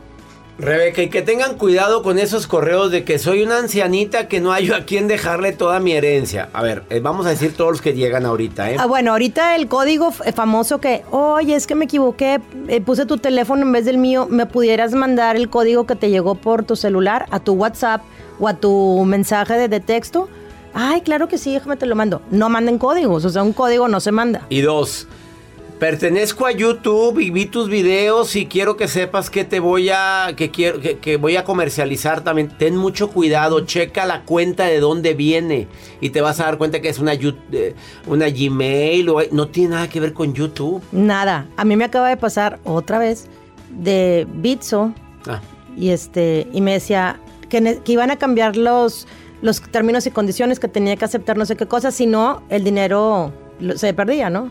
Rebeca, 0.59 1.03
y 1.03 1.09
que 1.09 1.23
tengan 1.23 1.57
cuidado 1.57 2.03
con 2.03 2.19
esos 2.19 2.47
correos 2.47 2.91
de 2.91 3.05
que 3.05 3.19
soy 3.19 3.43
una 3.43 3.59
ancianita 3.59 4.29
que 4.29 4.41
no 4.41 4.53
hay 4.53 4.71
a 4.71 4.85
quien 4.85 5.09
dejarle 5.09 5.53
toda 5.53 5.81
mi 5.81 5.93
herencia. 5.93 6.51
A 6.53 6.63
ver, 6.63 6.85
eh, 6.91 7.01
vamos 7.01 7.25
a 7.27 7.31
decir 7.31 7.55
todos 7.57 7.73
los 7.73 7.81
que 7.81 7.95
llegan 7.95 8.27
ahorita, 8.27 8.71
¿eh? 8.71 8.77
Ah, 8.79 8.87
bueno, 8.87 9.13
ahorita 9.13 9.57
el 9.57 9.67
código 9.67 10.13
eh, 10.25 10.33
famoso 10.33 10.79
que, 10.79 11.03
oye, 11.11 11.55
es 11.55 11.67
que 11.67 11.75
me 11.75 11.87
equivoqué, 11.87 12.41
eh, 12.69 12.81
puse 12.83 13.07
tu 13.07 13.17
teléfono 13.17 13.63
en 13.63 13.73
vez 13.73 13.87
del 13.87 13.97
mío, 13.97 14.29
¿me 14.31 14.45
pudieras 14.45 14.93
mandar 14.93 15.37
el 15.37 15.49
código 15.49 15.87
que 15.87 15.97
te 15.97 16.11
llegó 16.11 16.35
por 16.35 16.65
tu 16.65 16.77
celular 16.77 17.27
a 17.31 17.41
tu 17.41 17.55
WhatsApp 17.55 18.03
o 18.43 18.49
a 18.49 18.55
tu 18.55 19.05
mensaje 19.07 19.55
de, 19.55 19.69
de 19.69 19.79
texto? 19.79 20.29
Ay, 20.75 21.03
claro 21.03 21.29
que 21.29 21.39
sí, 21.39 21.53
déjame 21.53 21.77
te 21.77 21.87
lo 21.87 21.95
mando. 21.95 22.23
No 22.31 22.49
manden 22.49 22.79
códigos, 22.79 23.25
o 23.25 23.31
sea, 23.31 23.43
un 23.43 23.53
código 23.53 23.87
no 23.87 24.01
se 24.01 24.11
manda. 24.11 24.47
Y 24.49 24.63
dos, 24.63 25.07
Pertenezco 25.83 26.47
a 26.47 26.53
YouTube 26.53 27.19
y 27.19 27.31
vi 27.31 27.47
tus 27.47 27.69
videos 27.69 28.37
y 28.37 28.47
quiero 28.47 28.77
que 28.77 28.87
sepas 28.87 29.31
que 29.31 29.45
te 29.45 29.59
voy 29.59 29.91
a 29.91 30.33
que 30.37 30.53
quiero 30.53 30.79
que, 30.79 31.17
voy 31.17 31.35
a 31.35 31.43
comercializar 31.43 32.23
también. 32.23 32.57
Ten 32.57 32.77
mucho 32.77 33.11
cuidado, 33.11 33.67
checa 33.67 34.07
la 34.07 34.23
cuenta 34.23 34.67
de 34.67 34.79
dónde 34.79 35.15
viene 35.15 35.67
y 36.01 36.11
te 36.11 36.21
vas 36.21 36.39
a 36.39 36.45
dar 36.45 36.57
cuenta 36.57 36.81
que 36.81 36.89
es 36.89 37.01
una 37.01 37.15
una 38.07 38.29
Gmail 38.29 39.09
o 39.09 39.23
no 39.33 39.49
tiene 39.49 39.71
nada 39.71 39.89
que 39.89 39.99
ver 39.99 40.13
con 40.13 40.35
YouTube. 40.35 40.81
Nada. 40.93 41.49
A 41.57 41.65
mí 41.65 41.75
me 41.75 41.85
acaba 41.85 42.11
de 42.11 42.17
pasar 42.17 42.61
otra 42.63 43.01
vez 43.01 43.27
de 43.71 44.25
Bitso 44.35 44.93
ah. 45.27 45.41
y 45.77 45.89
este 45.89 46.47
y 46.53 46.61
me 46.61 46.75
decía 46.75 47.19
que, 47.53 47.81
que 47.85 47.93
iban 47.93 48.11
a 48.11 48.17
cambiar 48.17 48.57
los 48.57 49.07
los 49.43 49.61
términos 49.61 50.07
y 50.07 50.11
condiciones 50.13 50.59
que 50.61 50.69
tenía 50.69 50.97
que 50.97 51.05
aceptar 51.05 51.37
no 51.37 51.45
sé 51.47 51.57
qué 51.57 51.67
cosa, 51.67 51.91
si 51.91 52.07
no 52.07 52.43
el 52.49 52.63
dinero 52.65 53.33
se 53.75 53.93
perdía, 53.93 54.31
¿no? 54.31 54.51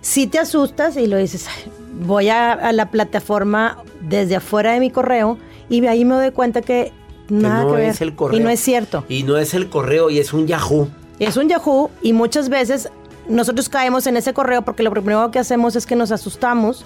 Si 0.00 0.26
te 0.26 0.38
asustas 0.40 0.96
y 0.96 1.06
lo 1.06 1.16
dices, 1.16 1.46
"Ay, 1.48 1.70
voy 2.04 2.28
a, 2.28 2.52
a 2.52 2.72
la 2.72 2.90
plataforma 2.90 3.78
desde 4.00 4.36
afuera 4.36 4.72
de 4.72 4.80
mi 4.80 4.90
correo 4.90 5.38
y 5.68 5.86
ahí 5.86 6.04
me 6.04 6.16
doy 6.16 6.32
cuenta 6.32 6.60
que 6.62 6.92
nada 7.28 7.62
no 7.62 7.68
que 7.70 7.76
ver. 7.76 7.88
es 7.90 8.00
el 8.00 8.14
correo. 8.14 8.38
Y 8.38 8.42
no 8.42 8.50
es 8.50 8.60
cierto. 8.60 9.04
Y 9.08 9.22
no 9.22 9.36
es 9.36 9.54
el 9.54 9.70
correo 9.70 10.10
y 10.10 10.18
es 10.18 10.32
un 10.32 10.46
Yahoo. 10.46 10.88
Es 11.20 11.36
un 11.36 11.48
Yahoo 11.48 11.88
y 12.02 12.12
muchas 12.12 12.48
veces 12.48 12.90
nosotros 13.28 13.68
caemos 13.68 14.06
en 14.08 14.16
ese 14.16 14.34
correo 14.34 14.62
porque 14.62 14.82
lo 14.82 14.90
primero 14.90 15.30
que 15.30 15.38
hacemos 15.38 15.76
es 15.76 15.86
que 15.86 15.94
nos 15.94 16.10
asustamos 16.10 16.84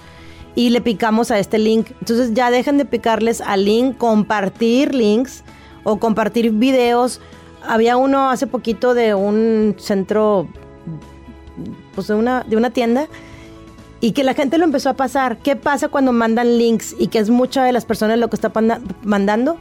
y 0.57 0.71
le 0.71 0.81
picamos 0.81 1.31
a 1.31 1.39
este 1.39 1.59
link. 1.59 1.91
Entonces 2.01 2.35
ya 2.35 2.51
dejen 2.51 2.79
de 2.79 2.85
picarles 2.85 3.41
al 3.41 3.65
link, 3.65 3.97
compartir 3.97 4.93
links 4.93 5.45
o 5.85 5.99
compartir 5.99 6.51
videos. 6.51 7.21
Había 7.63 7.97
uno 7.97 8.31
hace 8.31 8.49
poquito 8.49 8.95
de 8.95 9.15
un 9.15 9.77
centro, 9.79 10.49
pues 11.95 12.09
de 12.09 12.15
una, 12.15 12.43
de 12.43 12.57
una 12.57 12.71
tienda 12.71 13.07
y 14.01 14.13
que 14.13 14.25
la 14.25 14.35
gente 14.35 14.59
lo 14.59 14.65
empezó 14.65 14.91
a 14.91 14.95
pasar. 14.95 15.39
¿Qué 15.39 15.57
pasa 15.57 15.89
cuando 15.89 16.13
mandan 16.13 16.59
links 16.59 16.97
y 16.99 17.09
que 17.09 17.19
es 17.19 17.31
mucha 17.31 17.63
de 17.63 17.73
las 17.73 17.85
personas 17.85 18.19
lo 18.19 18.29
que 18.29 18.37
está 18.37 18.51
mandando? 19.03 19.59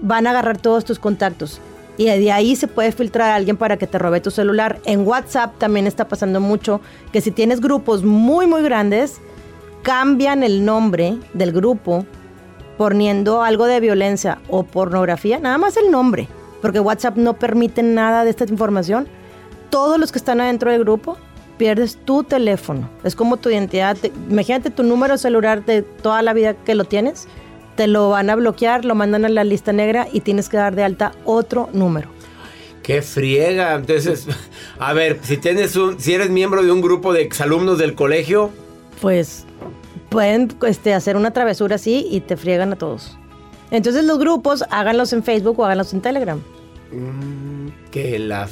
Van 0.00 0.26
a 0.26 0.30
agarrar 0.30 0.58
todos 0.58 0.84
tus 0.84 0.98
contactos. 0.98 1.60
Y 1.98 2.04
de 2.04 2.30
ahí 2.30 2.56
se 2.56 2.68
puede 2.68 2.92
filtrar 2.92 3.30
a 3.30 3.34
alguien 3.36 3.56
para 3.56 3.78
que 3.78 3.86
te 3.86 3.98
robe 3.98 4.20
tu 4.20 4.30
celular. 4.30 4.80
En 4.84 5.06
WhatsApp 5.06 5.56
también 5.58 5.86
está 5.86 6.08
pasando 6.08 6.40
mucho 6.40 6.80
que 7.10 7.20
si 7.20 7.30
tienes 7.30 7.60
grupos 7.60 8.04
muy, 8.04 8.46
muy 8.46 8.62
grandes, 8.62 9.20
cambian 9.86 10.42
el 10.42 10.64
nombre 10.64 11.16
del 11.32 11.52
grupo 11.52 12.04
poniendo 12.76 13.44
algo 13.44 13.66
de 13.66 13.78
violencia 13.78 14.38
o 14.48 14.64
pornografía, 14.64 15.38
nada 15.38 15.58
más 15.58 15.76
el 15.76 15.92
nombre, 15.92 16.26
porque 16.60 16.80
WhatsApp 16.80 17.16
no 17.16 17.34
permite 17.34 17.84
nada 17.84 18.24
de 18.24 18.30
esta 18.30 18.42
información. 18.46 19.06
Todos 19.70 20.00
los 20.00 20.10
que 20.10 20.18
están 20.18 20.40
adentro 20.40 20.72
del 20.72 20.80
grupo 20.80 21.16
pierdes 21.56 21.98
tu 22.04 22.24
teléfono. 22.24 22.90
Es 23.04 23.14
como 23.14 23.36
tu 23.36 23.48
identidad. 23.48 23.96
Te- 23.96 24.10
imagínate 24.28 24.70
tu 24.70 24.82
número 24.82 25.16
celular 25.18 25.64
de 25.64 25.82
toda 25.82 26.20
la 26.22 26.32
vida 26.32 26.54
que 26.54 26.74
lo 26.74 26.84
tienes. 26.84 27.28
Te 27.76 27.86
lo 27.86 28.10
van 28.10 28.28
a 28.28 28.34
bloquear, 28.34 28.84
lo 28.84 28.96
mandan 28.96 29.24
a 29.24 29.28
la 29.28 29.44
lista 29.44 29.72
negra 29.72 30.08
y 30.12 30.18
tienes 30.20 30.48
que 30.48 30.56
dar 30.56 30.74
de 30.74 30.82
alta 30.82 31.12
otro 31.24 31.68
número. 31.72 32.08
¡Qué 32.82 33.02
friega! 33.02 33.76
Entonces, 33.76 34.26
a 34.80 34.92
ver, 34.94 35.20
si 35.22 35.36
tienes 35.36 35.76
un, 35.76 36.00
si 36.00 36.12
eres 36.12 36.28
miembro 36.30 36.64
de 36.64 36.72
un 36.72 36.80
grupo 36.80 37.12
de 37.12 37.22
exalumnos 37.22 37.78
del 37.78 37.94
colegio, 37.94 38.50
Pues 39.00 39.44
pueden 40.08 40.54
este, 40.66 40.94
hacer 40.94 41.16
una 41.16 41.32
travesura 41.32 41.76
así 41.76 42.06
y 42.10 42.20
te 42.20 42.36
friegan 42.36 42.72
a 42.72 42.76
todos. 42.76 43.16
Entonces 43.70 44.04
los 44.04 44.18
grupos 44.18 44.64
háganlos 44.70 45.12
en 45.12 45.22
Facebook 45.22 45.58
o 45.58 45.64
háganlos 45.64 45.92
en 45.92 46.00
Telegram. 46.00 46.40
mm, 46.92 47.90
que 47.90 48.18
la 48.18 48.48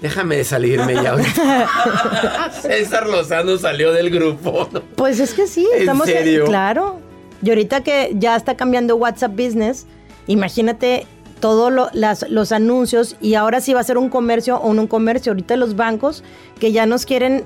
Déjame 0.00 0.44
salirme 0.44 0.94
ya 0.94 1.12
ahorita. 1.12 2.50
César 2.62 3.08
Lozano 3.08 3.56
salió 3.58 3.92
del 3.92 4.10
grupo. 4.10 4.68
¿no? 4.72 4.82
Pues 4.96 5.18
es 5.20 5.34
que 5.34 5.46
sí, 5.46 5.66
¿En 5.74 5.80
estamos 5.80 6.06
serio? 6.06 6.44
claro. 6.44 7.00
Y 7.42 7.50
ahorita 7.50 7.82
que 7.82 8.12
ya 8.14 8.36
está 8.36 8.56
cambiando 8.56 8.96
WhatsApp 8.96 9.32
Business, 9.32 9.86
imagínate 10.26 11.06
todos 11.40 11.70
los 12.30 12.52
anuncios 12.52 13.16
y 13.20 13.34
ahora 13.34 13.60
sí 13.60 13.74
va 13.74 13.80
a 13.80 13.84
ser 13.84 13.98
un 13.98 14.08
comercio 14.08 14.56
o 14.56 14.72
no 14.72 14.82
un 14.82 14.86
comercio. 14.88 15.32
Ahorita 15.32 15.56
los 15.56 15.76
bancos 15.76 16.22
que 16.58 16.72
ya 16.72 16.86
nos 16.86 17.04
quieren, 17.04 17.44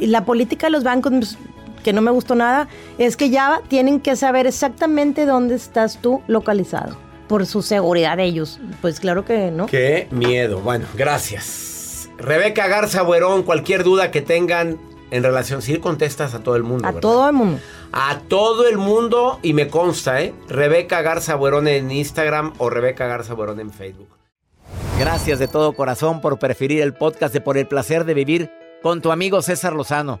la 0.00 0.24
política 0.24 0.68
de 0.68 0.70
los 0.70 0.84
bancos 0.84 1.12
pues, 1.12 1.38
que 1.84 1.92
no 1.92 2.00
me 2.00 2.10
gustó 2.10 2.34
nada, 2.34 2.66
es 2.98 3.16
que 3.16 3.30
ya 3.30 3.60
tienen 3.68 4.00
que 4.00 4.16
saber 4.16 4.48
exactamente 4.48 5.26
dónde 5.26 5.54
estás 5.54 5.98
tú 5.98 6.22
localizado 6.26 6.96
por 7.28 7.46
su 7.46 7.62
seguridad 7.62 8.16
de 8.16 8.24
ellos. 8.24 8.58
Pues 8.80 8.98
claro 8.98 9.24
que 9.24 9.52
no. 9.52 9.66
Qué 9.66 10.08
miedo. 10.10 10.60
Bueno, 10.60 10.86
gracias. 10.94 12.08
Rebeca 12.18 12.66
Garza 12.66 13.02
Buerón, 13.02 13.44
cualquier 13.44 13.84
duda 13.84 14.10
que 14.10 14.22
tengan 14.22 14.78
en 15.10 15.22
relación, 15.22 15.62
sí 15.62 15.76
contestas 15.78 16.34
a 16.34 16.42
todo 16.42 16.56
el 16.56 16.64
mundo. 16.64 16.86
A 16.86 16.90
¿verdad? 16.90 17.00
todo 17.00 17.28
el 17.28 17.34
mundo. 17.34 17.60
A 17.92 18.18
todo 18.26 18.66
el 18.66 18.78
mundo 18.78 19.38
y 19.42 19.52
me 19.52 19.68
consta, 19.68 20.20
¿eh? 20.20 20.34
Rebeca 20.48 21.02
Garza 21.02 21.36
Buerón 21.36 21.68
en 21.68 21.90
Instagram 21.90 22.52
o 22.58 22.68
Rebeca 22.68 23.06
Garza 23.06 23.34
Buerón 23.34 23.60
en 23.60 23.70
Facebook. 23.70 24.08
Gracias 24.98 25.38
de 25.38 25.48
todo 25.48 25.72
corazón 25.72 26.20
por 26.20 26.38
preferir 26.38 26.80
el 26.80 26.94
podcast 26.94 27.32
de 27.32 27.40
Por 27.40 27.58
el 27.58 27.68
placer 27.68 28.04
de 28.04 28.14
vivir 28.14 28.50
con 28.82 29.00
tu 29.02 29.12
amigo 29.12 29.42
César 29.42 29.72
Lozano. 29.74 30.20